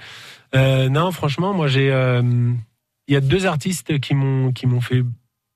Euh, 0.56 0.90
non, 0.90 1.12
franchement, 1.12 1.54
moi, 1.54 1.68
j'ai. 1.68 1.92
euh, 1.92 2.22
Il 3.08 3.14
y 3.14 3.18
a 3.18 3.22
deux 3.22 3.46
artistes 3.46 4.00
qui 4.00 4.16
m'ont 4.16 4.52
qui 4.52 4.68
m'ont 4.68 4.82
fait 4.82 5.04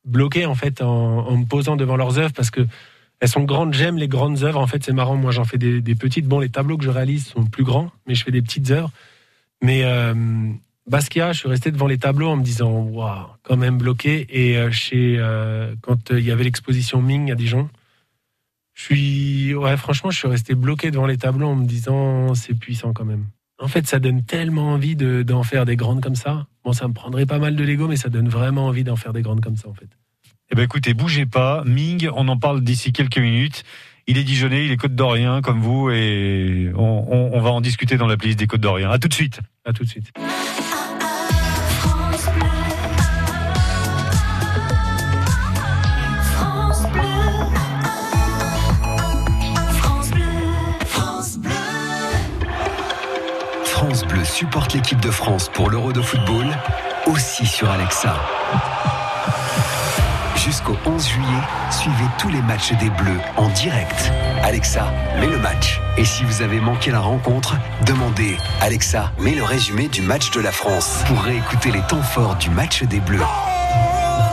bloquer, 0.05 0.45
en 0.45 0.55
fait, 0.55 0.81
en, 0.81 1.37
me 1.37 1.45
posant 1.45 1.75
devant 1.75 1.95
leurs 1.95 2.17
œuvres 2.19 2.33
parce 2.33 2.51
que. 2.51 2.65
Elles 3.19 3.29
sont 3.29 3.43
grandes, 3.43 3.73
j'aime 3.73 3.97
les 3.97 4.09
grandes 4.09 4.43
œuvres. 4.43 4.59
En 4.59 4.67
fait, 4.67 4.83
c'est 4.83 4.91
marrant. 4.91 5.15
Moi, 5.15 5.31
j'en 5.31 5.45
fais 5.45 5.57
des, 5.57 5.95
petites. 5.95 6.27
Bon, 6.27 6.41
les 6.41 6.49
tableaux 6.49 6.77
que 6.77 6.83
je 6.83 6.89
réalise 6.89 7.27
sont 7.27 7.45
plus 7.45 7.63
grands, 7.63 7.89
mais 8.05 8.15
je 8.15 8.23
fais 8.23 8.31
des 8.31 8.41
petites 8.41 8.69
œuvres. 8.71 8.91
Mais 9.61 9.83
euh, 9.85 10.13
Basquiat, 10.87 11.31
je 11.31 11.39
suis 11.39 11.47
resté 11.47 11.71
devant 11.71 11.87
les 11.87 11.97
tableaux 11.97 12.27
en 12.27 12.35
me 12.35 12.43
disant, 12.43 12.69
waouh, 12.69 13.27
quand 13.43 13.55
même 13.55 13.77
bloqué. 13.77 14.27
Et 14.29 14.69
chez, 14.71 15.23
quand 15.83 16.09
il 16.09 16.19
y 16.19 16.31
avait 16.31 16.43
l'exposition 16.43 17.01
Ming 17.01 17.31
à 17.31 17.35
Dijon, 17.35 17.69
je 18.73 18.83
suis, 18.83 19.55
ouais, 19.55 19.77
franchement, 19.77 20.11
je 20.11 20.17
suis 20.17 20.27
resté 20.27 20.55
bloqué 20.55 20.91
devant 20.91 21.05
les 21.05 21.17
tableaux 21.17 21.47
en 21.47 21.55
me 21.55 21.65
disant, 21.65 22.33
c'est 22.35 22.55
puissant 22.55 22.91
quand 22.91 23.05
même. 23.05 23.27
En 23.63 23.67
fait, 23.69 23.87
ça 23.87 23.99
donne 23.99 24.23
tellement 24.23 24.73
envie 24.73 24.95
de- 24.97 25.23
d'en 25.23 25.41
faire 25.43 25.63
des 25.65 25.75
grandes 25.77 26.01
comme 26.01 26.15
ça. 26.15 26.47
Bon, 26.65 26.73
ça 26.73 26.87
me 26.87 26.93
prendrait 26.93 27.25
pas 27.25 27.39
mal 27.39 27.55
de 27.55 27.63
Lego, 27.63 27.87
mais 27.87 27.95
ça 27.95 28.09
donne 28.09 28.27
vraiment 28.27 28.67
envie 28.67 28.83
d'en 28.83 28.97
faire 28.97 29.13
des 29.13 29.21
grandes 29.21 29.39
comme 29.41 29.55
ça, 29.55 29.69
en 29.69 29.73
fait. 29.73 29.87
Eh 30.51 30.55
ben 30.55 30.63
écoutez, 30.63 30.93
bougez 30.93 31.25
pas. 31.25 31.63
Ming, 31.65 32.09
on 32.13 32.27
en 32.27 32.37
parle 32.37 32.61
d'ici 32.61 32.91
quelques 32.91 33.17
minutes. 33.17 33.63
Il 34.05 34.17
est 34.17 34.23
Dijonais, 34.25 34.65
il 34.65 34.71
est 34.71 34.77
Côte 34.77 34.95
d'Orient 34.95 35.41
comme 35.41 35.61
vous 35.61 35.89
et 35.89 36.71
on, 36.75 36.81
on- 37.09 37.31
on 37.33 37.41
va 37.41 37.51
en 37.51 37.61
discuter 37.61 37.95
dans 37.95 38.05
la 38.07 38.17
playlist 38.17 38.37
des 38.37 38.47
Côtes 38.47 38.59
d'Orient. 38.61 38.91
À 38.91 38.99
tout 38.99 39.07
de 39.07 39.13
suite. 39.13 39.39
À 39.65 39.71
tout 39.71 39.83
de 39.85 39.89
suite. 39.89 40.11
Supporte 54.33 54.73
l'équipe 54.73 54.99
de 54.99 55.11
France 55.11 55.47
pour 55.53 55.69
l'Euro 55.69 55.93
de 55.93 56.01
football, 56.01 56.47
aussi 57.05 57.45
sur 57.45 57.69
Alexa. 57.69 58.15
Jusqu'au 60.35 60.75
11 60.87 61.07
juillet, 61.07 61.27
suivez 61.69 62.05
tous 62.17 62.29
les 62.29 62.41
matchs 62.41 62.73
des 62.79 62.89
Bleus 62.89 63.19
en 63.37 63.47
direct. 63.49 64.11
Alexa, 64.41 64.91
mets 65.19 65.27
le 65.27 65.37
match. 65.37 65.79
Et 65.97 66.03
si 66.03 66.23
vous 66.23 66.41
avez 66.41 66.59
manqué 66.59 66.89
la 66.89 66.99
rencontre, 66.99 67.57
demandez 67.85 68.35
Alexa, 68.59 69.11
mets 69.19 69.35
le 69.35 69.43
résumé 69.43 69.87
du 69.87 70.01
match 70.01 70.31
de 70.31 70.41
la 70.41 70.51
France 70.51 71.03
pour 71.05 71.21
réécouter 71.21 71.69
les 71.69 71.81
temps 71.81 72.01
forts 72.01 72.35
du 72.37 72.49
match 72.49 72.81
des 72.81 73.01
Bleus. 73.01 73.21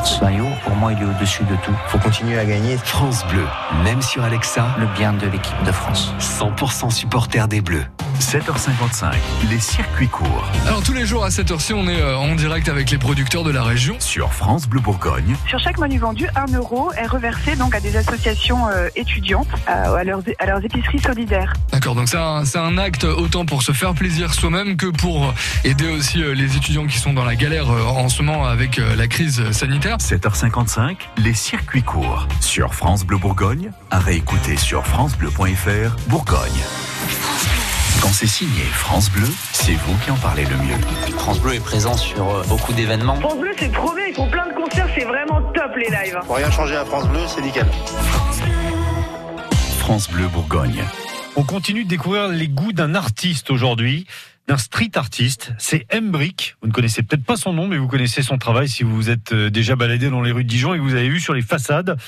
Ce 0.03 0.24
maillot, 0.24 0.48
pour 0.64 0.76
moi, 0.76 0.94
il 0.94 0.98
est 1.03 1.05
au-dessus 1.05 1.44
de 1.44 1.57
tout. 1.57 1.76
Faut 1.88 1.98
continuer 1.98 2.38
à 2.38 2.46
gagner. 2.46 2.78
France 2.78 3.26
Bleu, 3.26 3.44
même 3.84 4.01
sur 4.01 4.24
Alexa, 4.24 4.66
Le 4.78 4.86
bien 4.96 5.12
de 5.12 5.26
l'équipe 5.26 5.62
de 5.66 5.72
France. 5.72 6.14
100% 6.20 6.90
supporter 6.90 7.46
des 7.48 7.61
Bleus. 7.61 7.84
7h55, 8.21 9.14
les 9.51 9.59
circuits 9.59 10.09
courts. 10.09 10.51
Alors 10.66 10.83
tous 10.83 10.93
les 10.93 11.07
jours 11.07 11.25
à 11.25 11.31
cette 11.31 11.51
heure-ci, 11.51 11.73
on 11.73 11.89
est 11.89 12.01
euh, 12.01 12.16
en 12.16 12.35
direct 12.35 12.68
avec 12.68 12.91
les 12.91 12.99
producteurs 12.99 13.45
de 13.45 13.51
la 13.51 13.62
région. 13.62 13.97
Sur 13.99 14.33
France 14.33 14.68
Bleu 14.68 14.81
Bourgogne, 14.81 15.35
Sur 15.49 15.59
chaque 15.59 15.79
menu 15.79 15.99
vendu, 15.99 16.29
1 16.37 16.55
euro 16.55 16.93
est 16.93 17.07
reversé 17.07 17.57
donc 17.57 17.75
à 17.75 17.81
des 17.81 17.97
associations 17.97 18.68
euh, 18.68 18.89
étudiantes, 18.95 19.49
euh, 19.68 19.95
à, 19.95 20.05
leurs, 20.05 20.23
à 20.39 20.47
leurs 20.47 20.64
épiceries 20.64 21.01
solidaires. 21.01 21.53
D'accord, 21.73 21.95
donc 21.95 22.09
c'est 22.09 22.18
un, 22.18 22.45
c'est 22.45 22.59
un 22.59 22.79
acte 22.79 23.05
autant 23.05 23.47
pour 23.47 23.62
se 23.62 23.73
faire 23.73 23.95
plaisir 23.95 24.35
soi-même 24.35 24.77
que 24.77 24.87
pour 24.87 25.33
aider 25.64 25.89
aussi 25.89 26.23
euh, 26.23 26.35
les 26.35 26.57
étudiants 26.57 26.87
qui 26.87 26.99
sont 26.99 27.12
dans 27.12 27.25
la 27.25 27.37
galère 27.37 27.71
euh, 27.71 27.83
en 27.83 28.09
ce 28.09 28.23
moment 28.23 28.47
avec 28.47 28.79
euh, 28.79 28.97
la 28.97 29.07
crise 29.07 29.51
sanitaire. 29.53 29.97
7h55, 29.99 30.97
les 31.18 31.35
circuits 31.35 31.83
courts. 31.83 32.27
Sur 32.41 32.75
France 32.75 33.05
Bleu 33.05 33.18
Bourgogne, 33.18 33.71
à 33.91 33.99
réécouter 33.99 34.57
sur 34.57 34.87
FranceBleu.fr 34.87 35.97
Bourgogne. 36.09 37.60
Quand 38.01 38.12
c'est 38.12 38.26
signé 38.26 38.62
France 38.62 39.11
Bleu, 39.11 39.28
c'est 39.53 39.74
vous 39.74 39.94
qui 39.98 40.11
en 40.11 40.16
parlez 40.16 40.44
le 40.44 40.57
mieux. 40.57 40.80
France 41.18 41.38
Bleu 41.40 41.55
est 41.55 41.61
présent 41.61 41.96
sur 41.96 42.28
euh, 42.28 42.42
beaucoup 42.48 42.72
d'événements. 42.72 43.16
France 43.16 43.38
Bleu, 43.38 43.51
c'est 43.59 43.70
trop 43.70 43.94
bien, 43.94 44.07
ils 44.09 44.14
font 44.14 44.28
plein 44.30 44.46
de 44.48 44.55
concerts, 44.55 44.88
c'est 44.94 45.05
vraiment 45.05 45.42
top 45.53 45.76
les 45.76 45.90
lives. 45.90 46.18
Pour 46.24 46.36
rien 46.36 46.51
changer 46.51 46.76
à 46.76 46.84
France 46.86 47.07
Bleu, 47.09 47.20
c'est 47.26 47.42
nickel. 47.42 47.66
France 49.80 50.11
Bleu 50.11 50.28
Bourgogne. 50.28 50.82
On 51.36 51.44
continue 51.44 51.84
de 51.84 51.88
découvrir 51.88 52.28
les 52.28 52.48
goûts 52.48 52.72
d'un 52.72 52.94
artiste 52.94 53.51
aujourd'hui, 53.51 54.07
d'un 54.48 54.57
street 54.57 54.92
artiste. 54.94 55.53
C'est 55.59 55.86
Embrick. 55.94 56.57
Vous 56.62 56.68
ne 56.68 56.72
connaissez 56.72 57.03
peut-être 57.03 57.24
pas 57.24 57.36
son 57.36 57.53
nom, 57.53 57.68
mais 57.68 57.76
vous 57.76 57.88
connaissez 57.88 58.22
son 58.22 58.38
travail 58.38 58.68
si 58.68 58.82
vous 58.82 58.96
vous 58.96 59.11
êtes 59.11 59.32
euh, 59.32 59.51
déjà 59.51 59.76
baladé 59.76 60.09
dans 60.09 60.22
les 60.22 60.32
rues 60.32 60.44
de 60.44 60.48
Dijon 60.48 60.72
et 60.72 60.78
que 60.78 60.82
vous 60.82 60.94
avez 60.94 61.09
vu 61.09 61.20
sur 61.20 61.34
les 61.34 61.42
façades 61.42 61.98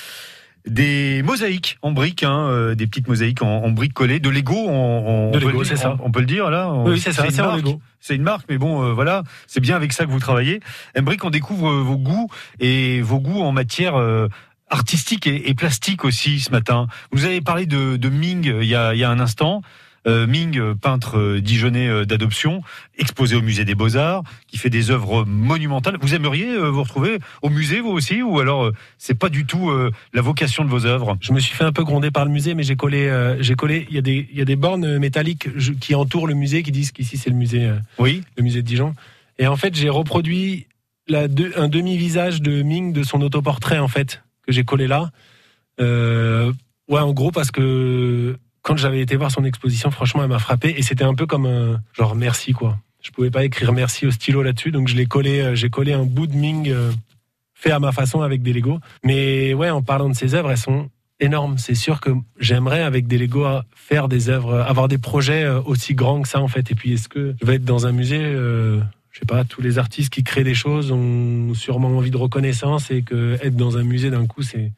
des 0.67 1.23
mosaïques 1.23 1.79
en 1.83 1.91
briques, 1.93 2.23
hein, 2.23 2.47
euh, 2.49 2.75
des 2.75 2.87
petites 2.87 3.09
mosaïques 3.09 3.43
en, 3.43 3.65
en 3.65 3.71
briques 3.71 3.95
collées, 3.95 4.21
de 4.21 4.31
Lego. 4.31 4.55
On, 4.57 5.29
on- 5.29 5.31
De 5.31 5.39
Lego, 5.39 5.51
le 5.51 5.65
dire, 5.65 5.67
c'est 5.67 5.83
ça. 5.83 5.97
On, 6.01 6.07
on 6.07 6.11
peut 6.13 6.21
le 6.21 6.27
dire 6.27 6.51
là. 6.51 6.71
on- 6.73 6.89
Oui, 6.89 7.01
c'est 7.01 7.13
ça, 7.13 7.25
c'est. 7.31 7.43
Lego. 7.57 7.81
C'est 8.01 8.15
une 8.17 8.23
marque, 8.23 8.47
mais 8.49 8.59
bon, 8.59 8.83
euh, 8.85 8.93
voilà, 8.93 9.23
c'est 9.47 9.61
bien 9.61 9.77
avec 9.77 9.93
ça 9.93 10.05
que 10.05 10.11
vous 10.11 10.19
travaillez. 10.21 10.61
Embrick, 10.99 11.25
on 11.25 11.31
découvre 11.31 11.69
euh, 11.71 11.83
vos 11.83 11.97
goûts 11.97 12.29
et 12.61 13.01
vos 13.01 13.19
goûts 13.21 13.41
en 13.43 13.53
matière 13.53 13.97
euh, 13.97 14.29
artistique 14.71 15.27
et, 15.27 15.51
et 15.51 15.55
plastique 15.55 16.05
aussi 16.05 16.41
ce 16.41 16.51
matin. 16.51 16.87
Vous 17.13 17.25
avez 17.25 17.41
parlé 17.41 17.67
de, 17.67 17.97
de 17.97 18.09
Ming 18.09 18.49
euh, 18.49 18.63
il 18.65 18.69
y, 18.69 18.75
a, 18.75 18.95
il 18.95 18.99
y 19.01 19.05
a 19.05 19.11
un 19.11 19.21
instant. 19.21 19.63
Euh, 20.09 20.27
Ming, 20.27 20.59
euh, 20.59 20.75
peintre 20.75 21.17
euh, 21.17 21.41
dijonnais 21.41 22.05
d'adoption, 22.07 22.63
exposé 22.99 23.37
au 23.37 23.41
musée 23.41 23.65
des 23.65 23.77
Beaux-Arts, 23.77 24.25
qui 24.49 24.59
fait 24.59 24.71
des 24.71 24.91
œuvres 24.91 25.25
monumentales. 25.25 25.97
Vous 26.01 26.15
aimeriez 26.15 26.59
vous 26.59 26.83
retrouver 26.83 27.19
au 27.43 27.49
musée, 27.49 27.81
vous 27.81 27.91
aussi, 27.91 28.21
ou 28.23 28.41
alors 28.41 28.71
c'est 28.99 29.15
pas 29.15 29.29
du 29.29 29.47
tout 29.47 29.71
la 30.13 30.21
vocation 30.21 30.65
de 30.65 30.71
vos 30.71 30.87
œuvres? 30.87 31.17
Je 31.21 31.33
me 31.33 31.41
suis 31.41 31.55
fait 31.55 31.65
un 31.65 31.73
peu 31.73 31.85
gronder 31.85 32.11
par 32.11 32.25
le 32.25 32.31
musée, 32.31 32.55
mais 32.55 32.63
j'ai 32.63 32.77
collé, 32.77 33.37
j'ai 33.41 33.55
collé. 33.55 33.87
Il 33.91 33.95
y 33.95 33.99
a 33.99 34.03
des, 34.03 34.29
il 34.33 34.39
y 34.39 34.43
a 34.43 34.45
des 34.45 34.57
bornes 34.57 34.99
métalliques 34.99 35.49
qui 35.79 35.95
entourent 35.95 36.27
le 36.27 36.35
musée, 36.35 36.63
qui 36.63 36.73
disent 36.73 36.93
qu'ici 36.93 37.17
c'est 37.17 37.31
le 37.31 37.37
musée, 37.37 37.71
Oui. 37.99 38.23
le 38.37 38.43
musée 38.43 38.63
de 38.63 38.67
Dijon. 38.67 38.95
Et 39.39 39.47
en 39.47 39.57
fait, 39.57 39.75
j'ai 39.75 39.89
reproduit 39.89 40.67
la 41.09 41.23
un 41.57 41.69
demi-visage 41.69 42.43
de 42.43 42.63
Ming 42.63 42.93
de 42.93 43.03
son 43.03 43.21
autoportrait 43.23 43.79
en 43.79 43.89
fait 43.89 44.23
que 44.47 44.53
j'ai 44.53 44.65
collé 44.65 44.87
là. 44.87 45.11
Euh, 45.81 46.53
ouais, 46.89 47.01
en 47.01 47.13
gros 47.13 47.31
parce 47.31 47.51
que 47.51 48.37
quand 48.63 48.77
j'avais 48.77 49.01
été 49.01 49.17
voir 49.17 49.31
son 49.31 49.45
exposition, 49.45 49.91
franchement, 49.91 50.23
elle 50.23 50.29
m'a 50.29 50.39
frappé 50.39 50.75
et 50.77 50.83
c'était 50.83 51.05
un 51.05 51.15
peu 51.15 51.27
comme 51.27 51.47
un 51.47 51.81
genre 51.93 52.15
merci 52.15 52.53
quoi. 52.53 52.79
Je 53.03 53.11
pouvais 53.11 53.31
pas 53.31 53.45
écrire 53.45 53.73
merci 53.73 54.07
au 54.07 54.13
stylo 54.13 54.43
là-dessus, 54.43 54.71
donc 54.71 54.87
je 54.87 54.97
l'ai 54.97 55.07
collé. 55.07 55.41
euh, 55.41 55.55
j'ai 55.57 55.71
collé 55.71 55.93
un 55.93 56.05
bout 56.05 56.29
de 56.29 56.35
Ming 56.35 56.71
euh, 56.71 56.93
fait 57.53 57.73
à 57.73 57.81
ma 57.81 57.91
façon 57.91 58.23
avec 58.23 58.43
des 58.43 58.53
Lego. 58.53 58.79
Mais 59.05 59.55
ouais, 59.55 59.71
en 59.71 59.83
parlant 59.83 60.09
de 60.09 60.15
ses 60.15 60.35
œuvres, 60.37 60.53
elles 60.53 60.57
sont 60.57 60.89
énormes. 61.19 61.59
C'est 61.59 61.75
sûr 61.75 62.01
que 62.01 62.11
j'aimerais 62.39 62.83
avec 62.83 63.09
des 63.09 63.19
Lego 63.19 63.45
faire 63.75 64.09
des 64.09 64.29
œuvres, 64.29 64.61
avoir 64.61 64.87
des 64.87 64.99
projets 64.99 65.43
euh, 65.43 65.61
aussi 65.63 65.95
grands 65.95 66.23
que 66.23 66.29
ça 66.29 66.41
en 66.41 66.49
fait. 66.49 66.71
Et 66.71 66.77
puis 66.77 66.93
est-ce 66.93 67.09
que 67.09 67.35
je 67.41 67.47
vais 67.47 67.57
être 67.57 67.65
dans 67.65 67.87
un 67.87 67.93
musée 67.93 68.23
je 69.13 69.19
sais 69.19 69.27
pas, 69.27 69.45
tous 69.45 69.61
les 69.61 69.79
artistes 69.79 70.11
qui 70.11 70.25
créent 70.25 70.43
des 70.43 70.55
choses 70.55 70.91
ont 70.91 71.53
sûrement 71.53 71.89
envie 71.89 72.11
de 72.11 72.17
reconnaissance 72.17 72.91
et 72.91 73.03
que 73.03 73.37
être 73.43 73.57
dans 73.57 73.77
un 73.77 73.83
musée 73.83 74.09
d'un 74.09 74.27
coup, 74.27 74.41
c'est 74.41 74.73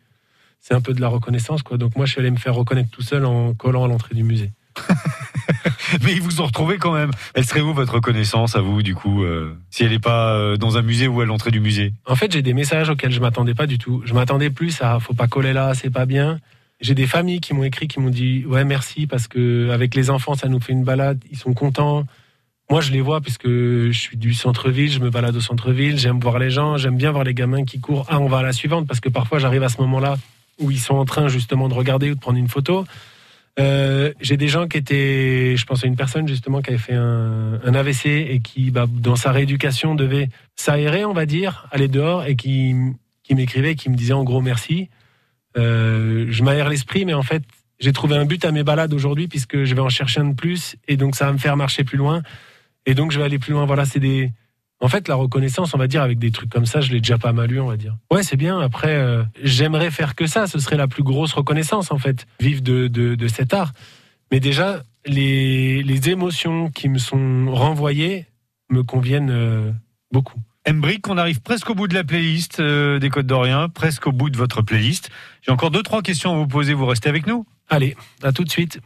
c'est 0.66 0.72
un 0.72 0.80
peu 0.80 0.94
de 0.94 1.00
la 1.02 1.08
reconnaissance, 1.08 1.62
quoi. 1.62 1.76
Donc 1.76 1.94
moi, 1.94 2.06
je 2.06 2.12
suis 2.12 2.20
allé 2.20 2.30
me 2.30 2.38
faire 2.38 2.54
reconnaître 2.54 2.88
tout 2.90 3.02
seul 3.02 3.26
en 3.26 3.52
collant 3.52 3.84
à 3.84 3.88
l'entrée 3.88 4.14
du 4.14 4.24
musée. 4.24 4.50
Mais 6.02 6.12
ils 6.12 6.22
vous 6.22 6.40
ont 6.40 6.46
retrouvé 6.46 6.78
quand 6.78 6.94
même. 6.94 7.10
Elle 7.34 7.44
serait 7.44 7.60
où 7.60 7.74
votre 7.74 7.92
reconnaissance 7.92 8.56
à 8.56 8.62
vous, 8.62 8.82
du 8.82 8.94
coup, 8.94 9.24
euh, 9.24 9.54
si 9.68 9.84
elle 9.84 9.90
n'est 9.90 9.98
pas 9.98 10.32
euh, 10.32 10.56
dans 10.56 10.78
un 10.78 10.82
musée 10.82 11.06
ou 11.06 11.20
à 11.20 11.26
l'entrée 11.26 11.50
du 11.50 11.60
musée? 11.60 11.92
En 12.06 12.16
fait, 12.16 12.32
j'ai 12.32 12.40
des 12.40 12.54
messages 12.54 12.88
auxquels 12.88 13.12
je 13.12 13.20
m'attendais 13.20 13.52
pas 13.52 13.66
du 13.66 13.76
tout. 13.76 14.00
Je 14.06 14.14
m'attendais 14.14 14.48
plus 14.48 14.80
à 14.80 14.98
faut 15.00 15.12
pas 15.12 15.26
coller 15.26 15.52
là, 15.52 15.74
c'est 15.74 15.90
pas 15.90 16.06
bien. 16.06 16.40
J'ai 16.80 16.94
des 16.94 17.06
familles 17.06 17.40
qui 17.40 17.52
m'ont 17.52 17.64
écrit, 17.64 17.86
qui 17.86 18.00
m'ont 18.00 18.08
dit 18.08 18.46
ouais 18.46 18.64
merci 18.64 19.06
parce 19.06 19.28
que 19.28 19.68
avec 19.70 19.94
les 19.94 20.08
enfants 20.08 20.34
ça 20.34 20.48
nous 20.48 20.60
fait 20.60 20.72
une 20.72 20.82
balade, 20.82 21.22
ils 21.30 21.38
sont 21.38 21.52
contents. 21.52 22.04
Moi 22.70 22.80
je 22.80 22.90
les 22.90 23.02
vois 23.02 23.20
puisque 23.20 23.46
je 23.48 23.92
suis 23.92 24.16
du 24.16 24.32
centre-ville, 24.32 24.90
je 24.90 24.98
me 24.98 25.10
balade 25.10 25.36
au 25.36 25.40
centre-ville, 25.40 25.98
j'aime 25.98 26.20
voir 26.20 26.38
les 26.38 26.50
gens, 26.50 26.78
j'aime 26.78 26.96
bien 26.96 27.12
voir 27.12 27.24
les 27.24 27.34
gamins 27.34 27.64
qui 27.64 27.80
courent. 27.80 28.06
Ah 28.08 28.18
on 28.18 28.28
va 28.28 28.38
à 28.38 28.42
la 28.42 28.52
suivante 28.52 28.86
parce 28.88 29.00
que 29.00 29.10
parfois 29.10 29.38
j'arrive 29.38 29.62
à 29.62 29.68
ce 29.68 29.80
moment-là 29.82 30.16
où 30.60 30.70
ils 30.70 30.80
sont 30.80 30.94
en 30.94 31.04
train 31.04 31.28
justement 31.28 31.68
de 31.68 31.74
regarder 31.74 32.10
ou 32.10 32.14
de 32.14 32.20
prendre 32.20 32.38
une 32.38 32.48
photo. 32.48 32.84
Euh, 33.60 34.12
j'ai 34.20 34.36
des 34.36 34.48
gens 34.48 34.66
qui 34.66 34.78
étaient, 34.78 35.56
je 35.56 35.64
pense 35.64 35.84
à 35.84 35.86
une 35.86 35.96
personne 35.96 36.26
justement 36.26 36.60
qui 36.60 36.70
avait 36.70 36.78
fait 36.78 36.94
un, 36.94 37.60
AVC 37.62 38.06
et 38.06 38.40
qui, 38.40 38.70
bah, 38.70 38.86
dans 38.90 39.16
sa 39.16 39.30
rééducation, 39.30 39.94
devait 39.94 40.28
s'aérer, 40.56 41.04
on 41.04 41.12
va 41.12 41.26
dire, 41.26 41.66
aller 41.70 41.88
dehors 41.88 42.24
et 42.24 42.34
qui, 42.34 42.74
qui 43.22 43.34
m'écrivait, 43.34 43.74
qui 43.74 43.90
me 43.90 43.96
disait 43.96 44.12
en 44.12 44.24
gros 44.24 44.40
merci. 44.40 44.88
Euh, 45.56 46.26
je 46.30 46.42
m'aère 46.42 46.68
l'esprit, 46.68 47.04
mais 47.04 47.14
en 47.14 47.22
fait, 47.22 47.42
j'ai 47.78 47.92
trouvé 47.92 48.16
un 48.16 48.24
but 48.24 48.44
à 48.44 48.50
mes 48.50 48.64
balades 48.64 48.92
aujourd'hui 48.92 49.28
puisque 49.28 49.64
je 49.64 49.74
vais 49.74 49.80
en 49.80 49.88
chercher 49.88 50.20
un 50.20 50.26
de 50.26 50.34
plus 50.34 50.76
et 50.88 50.96
donc 50.96 51.14
ça 51.14 51.26
va 51.26 51.32
me 51.32 51.38
faire 51.38 51.56
marcher 51.56 51.84
plus 51.84 51.98
loin 51.98 52.22
et 52.86 52.94
donc 52.94 53.12
je 53.12 53.18
vais 53.18 53.24
aller 53.24 53.38
plus 53.38 53.52
loin. 53.52 53.66
Voilà, 53.66 53.84
c'est 53.84 54.00
des, 54.00 54.32
en 54.84 54.88
fait, 54.88 55.08
la 55.08 55.14
reconnaissance, 55.14 55.72
on 55.72 55.78
va 55.78 55.86
dire, 55.86 56.02
avec 56.02 56.18
des 56.18 56.30
trucs 56.30 56.50
comme 56.50 56.66
ça, 56.66 56.82
je 56.82 56.92
l'ai 56.92 57.00
déjà 57.00 57.16
pas 57.16 57.32
mal 57.32 57.50
eu, 57.50 57.58
on 57.58 57.68
va 57.68 57.78
dire. 57.78 57.96
Ouais, 58.10 58.22
c'est 58.22 58.36
bien. 58.36 58.60
Après, 58.60 58.94
euh, 58.94 59.22
j'aimerais 59.42 59.90
faire 59.90 60.14
que 60.14 60.26
ça. 60.26 60.46
Ce 60.46 60.58
serait 60.58 60.76
la 60.76 60.88
plus 60.88 61.02
grosse 61.02 61.32
reconnaissance, 61.32 61.90
en 61.90 61.96
fait, 61.96 62.26
vivre 62.38 62.60
de, 62.60 62.88
de, 62.88 63.14
de 63.14 63.28
cet 63.28 63.54
art. 63.54 63.72
Mais 64.30 64.40
déjà, 64.40 64.82
les, 65.06 65.82
les 65.82 66.10
émotions 66.10 66.68
qui 66.68 66.90
me 66.90 66.98
sont 66.98 67.46
renvoyées 67.50 68.26
me 68.68 68.82
conviennent 68.82 69.30
euh, 69.30 69.72
beaucoup. 70.12 70.38
Embrick, 70.68 71.08
on 71.08 71.16
arrive 71.16 71.40
presque 71.40 71.70
au 71.70 71.74
bout 71.74 71.88
de 71.88 71.94
la 71.94 72.04
playlist 72.04 72.60
euh, 72.60 72.98
des 72.98 73.08
Côtes 73.08 73.26
d'Orient, 73.26 73.70
presque 73.70 74.06
au 74.06 74.12
bout 74.12 74.28
de 74.28 74.36
votre 74.36 74.60
playlist. 74.60 75.08
J'ai 75.40 75.50
encore 75.50 75.70
deux, 75.70 75.82
trois 75.82 76.02
questions 76.02 76.30
à 76.30 76.36
vous 76.36 76.46
poser. 76.46 76.74
Vous 76.74 76.84
restez 76.84 77.08
avec 77.08 77.26
nous? 77.26 77.46
Allez, 77.70 77.96
à 78.22 78.32
tout 78.32 78.44
de 78.44 78.50
suite. 78.50 78.80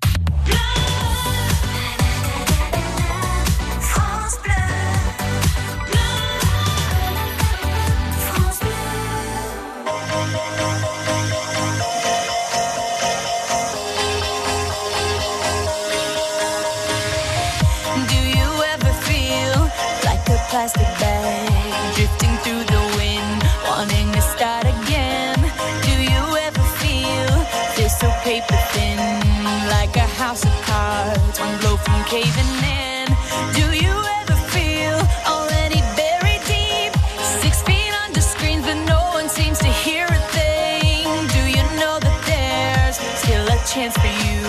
Caving 32.09 32.55
in? 32.65 33.07
Do 33.53 33.67
you 33.77 33.95
ever 34.21 34.37
feel 34.49 34.97
already 35.29 35.81
buried 35.93 36.41
deep, 36.49 36.93
six 37.21 37.61
feet 37.63 37.93
under 38.05 38.23
but 38.65 38.79
no 38.89 39.01
one 39.13 39.29
seems 39.29 39.59
to 39.59 39.69
hear 39.85 40.07
a 40.07 40.23
thing? 40.33 41.05
Do 41.37 41.43
you 41.57 41.63
know 41.77 41.99
that 42.01 42.19
there's 42.25 42.97
still 43.23 43.47
a 43.47 43.59
chance 43.69 43.95
for 43.99 44.13
you? 44.25 44.41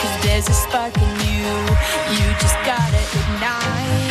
Cause 0.00 0.14
there's 0.24 0.48
a 0.48 0.54
spark 0.54 0.96
in 0.96 1.12
you. 1.28 1.46
You 2.18 2.26
just 2.42 2.58
gotta 2.66 3.02
ignite 3.20 4.02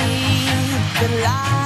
the 1.01 1.10
light 1.24 1.62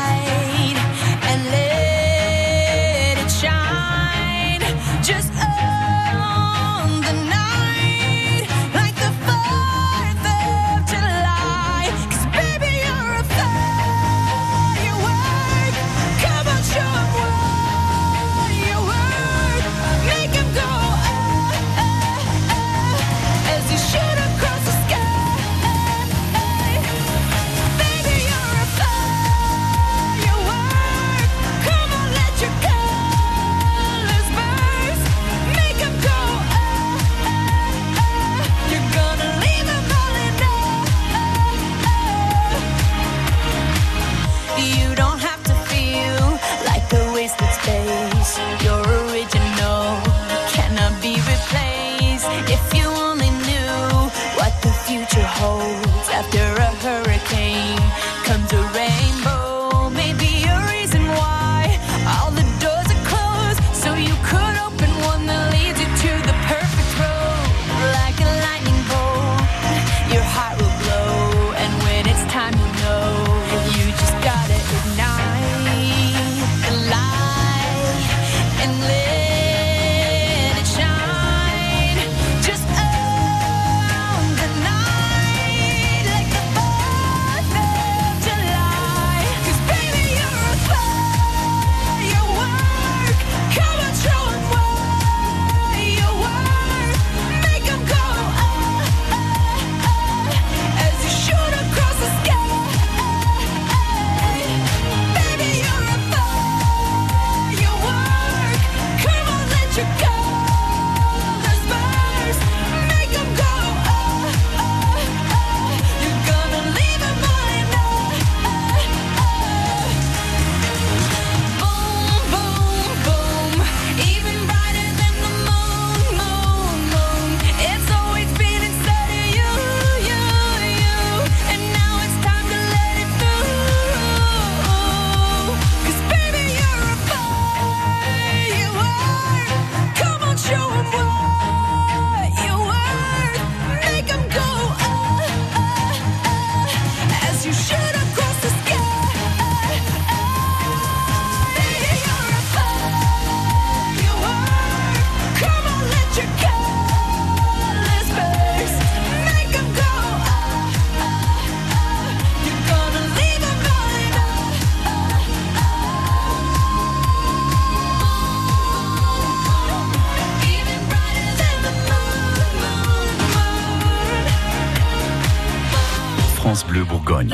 Bourgogne. 176.84 177.34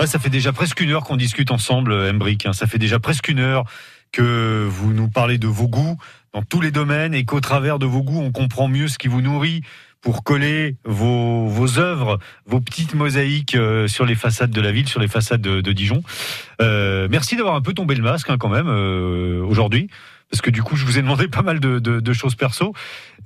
Ouais, 0.00 0.06
ça 0.06 0.18
fait 0.18 0.30
déjà 0.30 0.52
presque 0.52 0.80
une 0.80 0.90
heure 0.90 1.04
qu'on 1.04 1.16
discute 1.16 1.50
ensemble, 1.50 1.92
Embrick. 1.92 2.46
hein. 2.46 2.52
Ça 2.52 2.66
fait 2.66 2.78
déjà 2.78 2.98
presque 2.98 3.28
une 3.28 3.38
heure 3.40 3.64
que 4.12 4.66
vous 4.68 4.92
nous 4.92 5.08
parlez 5.08 5.38
de 5.38 5.46
vos 5.46 5.68
goûts 5.68 5.96
dans 6.34 6.42
tous 6.42 6.60
les 6.60 6.70
domaines 6.70 7.14
et 7.14 7.24
qu'au 7.24 7.40
travers 7.40 7.78
de 7.78 7.86
vos 7.86 8.02
goûts, 8.02 8.20
on 8.20 8.32
comprend 8.32 8.68
mieux 8.68 8.88
ce 8.88 8.98
qui 8.98 9.08
vous 9.08 9.20
nourrit 9.22 9.62
pour 10.00 10.24
coller 10.24 10.76
vos, 10.84 11.78
œuvres, 11.78 12.18
vos 12.46 12.60
petites 12.60 12.94
mosaïques 12.94 13.54
euh, 13.54 13.86
sur 13.86 14.04
les 14.04 14.16
façades 14.16 14.50
de 14.50 14.60
la 14.60 14.72
ville, 14.72 14.88
sur 14.88 14.98
les 15.00 15.06
façades 15.08 15.40
de, 15.42 15.72
Dijon. 15.72 16.02
Euh, 16.60 17.06
merci 17.10 17.36
d'avoir 17.36 17.54
un 17.54 17.60
peu 17.60 17.72
tombé 17.72 17.94
le 17.94 18.02
masque 18.02 18.28
hein, 18.28 18.36
quand 18.38 18.48
même 18.48 18.66
euh, 18.68 19.42
aujourd'hui, 19.44 19.88
parce 20.30 20.40
que 20.42 20.50
du 20.50 20.62
coup, 20.62 20.74
je 20.76 20.84
vous 20.84 20.98
ai 20.98 21.02
demandé 21.02 21.28
pas 21.28 21.42
mal 21.42 21.60
de, 21.60 21.78
de- 21.78 22.12
choses 22.12 22.34
perso. 22.34 22.74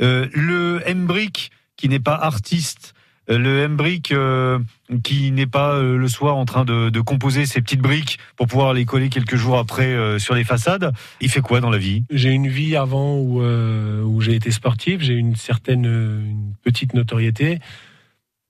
Euh, 0.03 0.29
le 0.35 0.83
Embrick, 0.87 1.51
qui 1.77 1.89
n'est 1.89 2.01
pas 2.01 2.15
artiste, 2.15 2.93
euh, 2.93 2.96
le 3.29 3.65
Embrick 3.65 4.13
euh, 4.13 4.59
qui 5.03 5.33
n'est 5.33 5.47
pas 5.47 5.75
euh, 5.75 5.97
le 5.97 6.09
soir 6.09 6.37
en 6.37 6.45
train 6.45 6.65
de, 6.65 7.01
composer 7.01 7.47
ses 7.47 7.61
petites 7.61 7.81
briques 7.81 8.19
pour 8.37 8.47
pouvoir 8.47 8.73
les 8.73 8.85
coller 8.85 9.09
quelques 9.09 9.37
jours 9.37 9.59
après 9.59 9.87
euh, 9.87 10.19
sur 10.19 10.35
les 10.35 10.45
façades, 10.45 10.93
il 11.21 11.31
fait 11.31 11.41
quoi 11.41 11.61
dans 11.61 11.71
la 11.71 11.79
vie? 11.79 12.05
J'ai 12.11 12.31
une 12.31 12.49
vie 12.49 12.77
avant 12.77 13.19
où, 13.19 14.21
j'ai 14.21 14.35
été 14.35 14.51
sportif, 14.51 15.01
j'ai 15.01 15.15
une 15.15 15.37
certaine 15.37 15.85
une 15.85 16.55
petite 16.63 16.95
notoriété. 16.95 17.59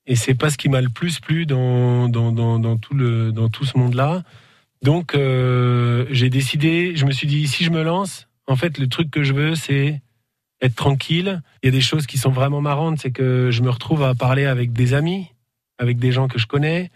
Et 0.07 0.15
c'est 0.15 0.35
pas 0.35 0.51
ce 0.51 0.57
qui 0.57 0.69
m'a 0.69 0.81
le 0.81 0.89
plus 0.89 1.19
plu 1.19 1.47
dans, 1.47 2.09
tout, 2.79 3.65
ce 3.65 3.79
monde-là. 3.79 4.23
Donc, 4.83 5.17
j'ai 5.17 6.31
décidé, 6.31 6.93
je 6.95 7.05
me 7.05 7.11
suis 7.11 7.27
dit, 7.27 7.49
si 7.49 7.65
je 7.65 7.71
me 7.71 7.83
lance, 7.83 8.29
en 8.47 8.57
fait, 8.57 8.79
le 8.79 8.87
truc 8.89 9.11
que 9.11 9.25
je 9.25 9.33
veux, 9.33 9.55
c'est 9.57 10.01
être 10.61 10.75
tranquille. 10.75 11.43
Il 11.63 11.67
y 11.67 11.69
a 11.69 11.73
des 11.73 11.81
choses 11.81 12.07
qui 12.07 12.19
sont 12.19 12.31
vraiment 12.31 12.61
marrantes, 12.61 12.99
c'est 13.01 13.11
que 13.11 13.51
je 13.51 13.63
me 13.63 13.71
retrouve 13.71 14.03
à 14.03 14.15
parler 14.15 14.47
avec 14.47 14.73
des 14.73 14.95
amis, 14.95 15.33
avec 15.79 15.99
des 15.99 16.13
gens 16.13 16.29
que 16.29 16.39
je 16.39 16.47
connais, 16.47 16.91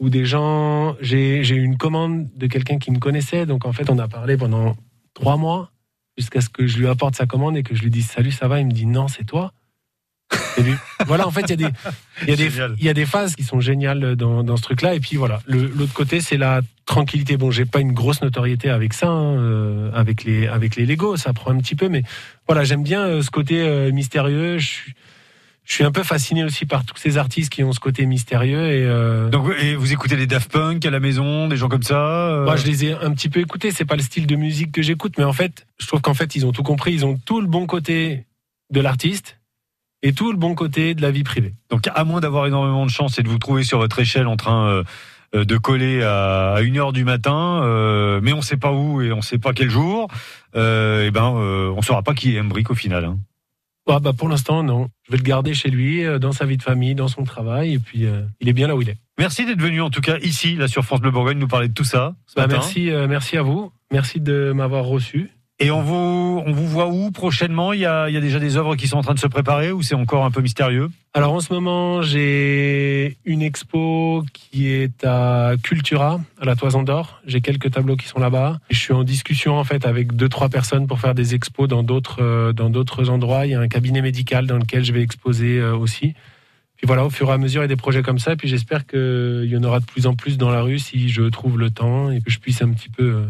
ou 0.00 0.10
des 0.10 0.24
gens. 0.24 0.96
J'ai 1.00 1.38
eu 1.40 1.62
une 1.62 1.76
commande 1.76 2.28
de 2.36 2.46
quelqu'un 2.46 2.78
qui 2.78 2.90
me 2.90 2.98
connaissait, 2.98 3.46
donc 3.46 3.66
en 3.66 3.72
fait, 3.72 3.90
on 3.90 3.98
a 3.98 4.08
parlé 4.08 4.36
pendant 4.36 4.76
trois 5.14 5.36
mois 5.36 5.70
jusqu'à 6.16 6.40
ce 6.40 6.48
que 6.48 6.66
je 6.66 6.78
lui 6.78 6.86
apporte 6.86 7.16
sa 7.16 7.26
commande 7.26 7.56
et 7.56 7.62
que 7.62 7.74
je 7.74 7.82
lui 7.82 7.90
dise 7.90 8.06
salut, 8.06 8.32
ça 8.32 8.48
va. 8.48 8.60
Il 8.60 8.66
me 8.66 8.72
dit 8.72 8.86
non, 8.86 9.08
c'est 9.08 9.24
toi. 9.24 9.52
Voilà, 11.06 11.26
en 11.26 11.30
fait, 11.30 11.42
il 11.42 11.50
y 11.50 11.52
a 11.52 11.56
des, 11.56 11.74
il 12.22 12.28
y 12.28 12.32
a 12.32 12.36
des, 12.36 12.50
il 12.78 12.84
y 12.84 12.88
a 12.88 12.94
des 12.94 13.06
phases 13.06 13.34
qui 13.34 13.42
sont 13.42 13.60
géniales 13.60 14.16
dans, 14.16 14.42
dans 14.42 14.56
ce 14.56 14.62
truc-là. 14.62 14.94
Et 14.94 15.00
puis 15.00 15.16
voilà, 15.16 15.40
l'autre 15.46 15.92
côté, 15.92 16.20
c'est 16.20 16.36
la 16.36 16.60
tranquillité. 16.86 17.36
Bon, 17.36 17.50
j'ai 17.50 17.64
pas 17.64 17.80
une 17.80 17.92
grosse 17.92 18.22
notoriété 18.22 18.70
avec 18.70 18.92
ça, 18.92 19.08
hein, 19.08 19.38
euh, 19.38 19.90
avec 19.94 20.24
les, 20.24 20.46
avec 20.46 20.76
les 20.76 20.86
Lego, 20.86 21.16
ça 21.16 21.32
prend 21.32 21.50
un 21.50 21.58
petit 21.58 21.74
peu, 21.74 21.88
mais 21.88 22.02
voilà, 22.46 22.64
j'aime 22.64 22.82
bien 22.82 23.04
euh, 23.04 23.22
ce 23.22 23.30
côté 23.30 23.60
euh, 23.60 23.90
mystérieux. 23.92 24.58
Je 24.58 24.66
suis, 24.66 24.94
je 25.64 25.72
suis 25.72 25.84
un 25.84 25.92
peu 25.92 26.02
fasciné 26.02 26.44
aussi 26.44 26.66
par 26.66 26.84
tous 26.84 26.96
ces 26.98 27.16
artistes 27.16 27.50
qui 27.50 27.64
ont 27.64 27.72
ce 27.72 27.80
côté 27.80 28.04
mystérieux 28.04 28.70
et. 28.70 29.30
Donc, 29.30 29.50
et 29.60 29.74
vous 29.74 29.92
écoutez 29.92 30.14
les 30.14 30.26
Daft 30.26 30.52
Punk 30.52 30.84
à 30.84 30.90
la 30.90 31.00
maison, 31.00 31.48
des 31.48 31.56
gens 31.56 31.68
comme 31.68 31.82
ça 31.82 32.42
moi, 32.44 32.56
je 32.56 32.66
les 32.66 32.84
ai 32.84 32.92
un 32.92 33.12
petit 33.12 33.30
peu 33.30 33.40
écoutés. 33.40 33.70
C'est 33.70 33.86
pas 33.86 33.96
le 33.96 34.02
style 34.02 34.26
de 34.26 34.36
musique 34.36 34.72
que 34.72 34.82
j'écoute, 34.82 35.14
mais 35.16 35.24
en 35.24 35.32
fait, 35.32 35.66
je 35.78 35.86
trouve 35.86 36.02
qu'en 36.02 36.12
fait, 36.12 36.36
ils 36.36 36.44
ont 36.44 36.52
tout 36.52 36.62
compris. 36.62 36.92
Ils 36.92 37.06
ont 37.06 37.16
tout 37.16 37.40
le 37.40 37.46
bon 37.46 37.66
côté 37.66 38.26
de 38.70 38.80
l'artiste 38.80 39.38
et 40.04 40.12
tout 40.12 40.30
le 40.30 40.38
bon 40.38 40.54
côté 40.54 40.94
de 40.94 41.02
la 41.02 41.10
vie 41.10 41.24
privée. 41.24 41.54
Donc, 41.70 41.88
à 41.92 42.04
moins 42.04 42.20
d'avoir 42.20 42.46
énormément 42.46 42.84
de 42.86 42.90
chance 42.90 43.18
et 43.18 43.22
de 43.24 43.28
vous 43.28 43.38
trouver 43.38 43.64
sur 43.64 43.78
votre 43.78 43.98
échelle 43.98 44.26
en 44.28 44.36
train 44.36 44.68
euh, 44.68 44.82
euh, 45.34 45.44
de 45.44 45.56
coller 45.56 46.02
à, 46.04 46.52
à 46.52 46.62
1h 46.62 46.92
du 46.92 47.04
matin, 47.04 47.62
euh, 47.64 48.20
mais 48.22 48.32
on 48.32 48.42
sait 48.42 48.56
pas 48.58 48.70
où 48.72 49.00
et 49.02 49.10
on 49.12 49.22
sait 49.22 49.38
pas 49.38 49.52
quel 49.52 49.70
jour, 49.70 50.08
euh, 50.54 51.06
et 51.06 51.10
ben, 51.10 51.34
euh, 51.36 51.72
on 51.76 51.82
saura 51.82 52.02
pas 52.02 52.14
qui 52.14 52.36
est 52.36 52.40
Embrick 52.40 52.70
au 52.70 52.74
final. 52.76 53.04
hein. 53.06 53.18
Ah, 53.88 53.98
bah, 53.98 54.12
pour 54.16 54.28
l'instant, 54.28 54.62
non. 54.62 54.88
Je 55.06 55.12
vais 55.12 55.18
le 55.18 55.22
garder 55.24 55.52
chez 55.52 55.68
lui, 55.70 56.04
dans 56.20 56.32
sa 56.32 56.46
vie 56.46 56.56
de 56.56 56.62
famille, 56.62 56.94
dans 56.94 57.08
son 57.08 57.24
travail, 57.24 57.74
et 57.74 57.78
puis 57.78 58.06
il 58.40 58.48
est 58.48 58.52
bien 58.54 58.66
là 58.68 58.76
où 58.76 58.80
il 58.82 58.88
est. 58.88 58.96
Merci 59.18 59.44
d'être 59.44 59.60
venu 59.60 59.80
en 59.82 59.90
tout 59.90 60.00
cas 60.00 60.16
ici, 60.22 60.56
là 60.56 60.68
sur 60.68 60.84
France 60.84 61.00
Bleu 61.00 61.10
Bourgogne, 61.10 61.38
nous 61.38 61.48
parler 61.48 61.68
de 61.68 61.74
tout 61.74 61.84
ça. 61.84 62.14
ce 62.26 62.34
Bah, 62.36 62.42
matin. 62.46 62.54
merci, 62.60 62.90
merci 63.08 63.36
à 63.36 63.42
vous. 63.42 63.72
Merci 63.92 64.20
de 64.20 64.52
m'avoir 64.54 64.84
reçu. 64.84 65.30
Et 65.60 65.70
on 65.70 65.82
vous, 65.82 66.42
on 66.44 66.52
vous 66.52 66.66
voit 66.66 66.88
où 66.88 67.12
prochainement? 67.12 67.72
Il 67.72 67.80
y, 67.80 67.86
a, 67.86 68.08
il 68.08 68.14
y 68.14 68.16
a 68.16 68.20
déjà 68.20 68.40
des 68.40 68.56
œuvres 68.56 68.74
qui 68.74 68.88
sont 68.88 68.96
en 68.96 69.02
train 69.02 69.14
de 69.14 69.20
se 69.20 69.28
préparer 69.28 69.70
ou 69.70 69.82
c'est 69.82 69.94
encore 69.94 70.24
un 70.24 70.32
peu 70.32 70.40
mystérieux? 70.40 70.90
Alors 71.14 71.32
en 71.32 71.38
ce 71.38 71.52
moment, 71.52 72.02
j'ai 72.02 73.18
une 73.24 73.40
expo 73.40 74.24
qui 74.32 74.68
est 74.68 75.04
à 75.04 75.52
Cultura, 75.62 76.20
à 76.40 76.44
la 76.44 76.56
Toison 76.56 76.82
d'Or. 76.82 77.20
J'ai 77.24 77.40
quelques 77.40 77.70
tableaux 77.70 77.94
qui 77.94 78.08
sont 78.08 78.18
là-bas. 78.18 78.58
Je 78.68 78.78
suis 78.78 78.92
en 78.92 79.04
discussion 79.04 79.56
en 79.56 79.62
fait 79.62 79.86
avec 79.86 80.16
deux 80.16 80.28
trois 80.28 80.48
personnes 80.48 80.88
pour 80.88 80.98
faire 80.98 81.14
des 81.14 81.36
expos 81.36 81.68
dans 81.68 81.84
d'autres 81.84 82.20
euh, 82.20 82.52
dans 82.52 82.68
d'autres 82.68 83.08
endroits. 83.08 83.46
Il 83.46 83.52
y 83.52 83.54
a 83.54 83.60
un 83.60 83.68
cabinet 83.68 84.02
médical 84.02 84.48
dans 84.48 84.58
lequel 84.58 84.84
je 84.84 84.92
vais 84.92 85.02
exposer 85.02 85.60
euh, 85.60 85.76
aussi. 85.76 86.14
Puis 86.76 86.88
voilà, 86.88 87.04
au 87.04 87.10
fur 87.10 87.28
et 87.28 87.32
à 87.32 87.38
mesure, 87.38 87.62
il 87.62 87.64
y 87.64 87.66
a 87.66 87.68
des 87.68 87.76
projets 87.76 88.02
comme 88.02 88.18
ça. 88.18 88.34
Puis 88.34 88.48
j'espère 88.48 88.86
qu'il 88.86 89.48
y 89.48 89.56
en 89.56 89.62
aura 89.62 89.78
de 89.78 89.86
plus 89.86 90.08
en 90.08 90.16
plus 90.16 90.36
dans 90.36 90.50
la 90.50 90.62
rue 90.62 90.80
si 90.80 91.08
je 91.10 91.22
trouve 91.22 91.60
le 91.60 91.70
temps 91.70 92.10
et 92.10 92.20
que 92.20 92.30
je 92.32 92.40
puisse 92.40 92.60
un 92.60 92.70
petit 92.70 92.88
peu 92.88 93.04
euh, 93.04 93.26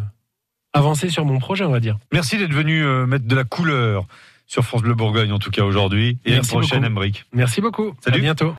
avancer 0.75 1.09
sur 1.09 1.25
mon 1.25 1.39
projet, 1.39 1.65
on 1.65 1.71
va 1.71 1.81
dire. 1.81 1.97
Merci 2.13 2.37
d'être 2.37 2.53
venu 2.53 2.85
euh, 2.85 3.07
mettre 3.07 3.27
de 3.27 3.35
la 3.35 3.45
couleur 3.45 4.07
sur 4.47 4.63
France 4.63 4.83
Bleu 4.83 4.95
Bourgogne 4.95 5.33
en 5.33 5.39
tout 5.39 5.51
cas 5.51 5.65
aujourd'hui. 5.65 6.19
Et 6.27 6.33
Merci 6.33 6.55
à 6.55 6.61
la 6.61 6.67
prochaine. 6.67 6.85
Embrick. 6.85 7.25
Merci 7.33 7.63
beaucoup. 7.63 7.95
Salut. 8.05 8.19
À 8.19 8.21
bientôt. 8.21 8.53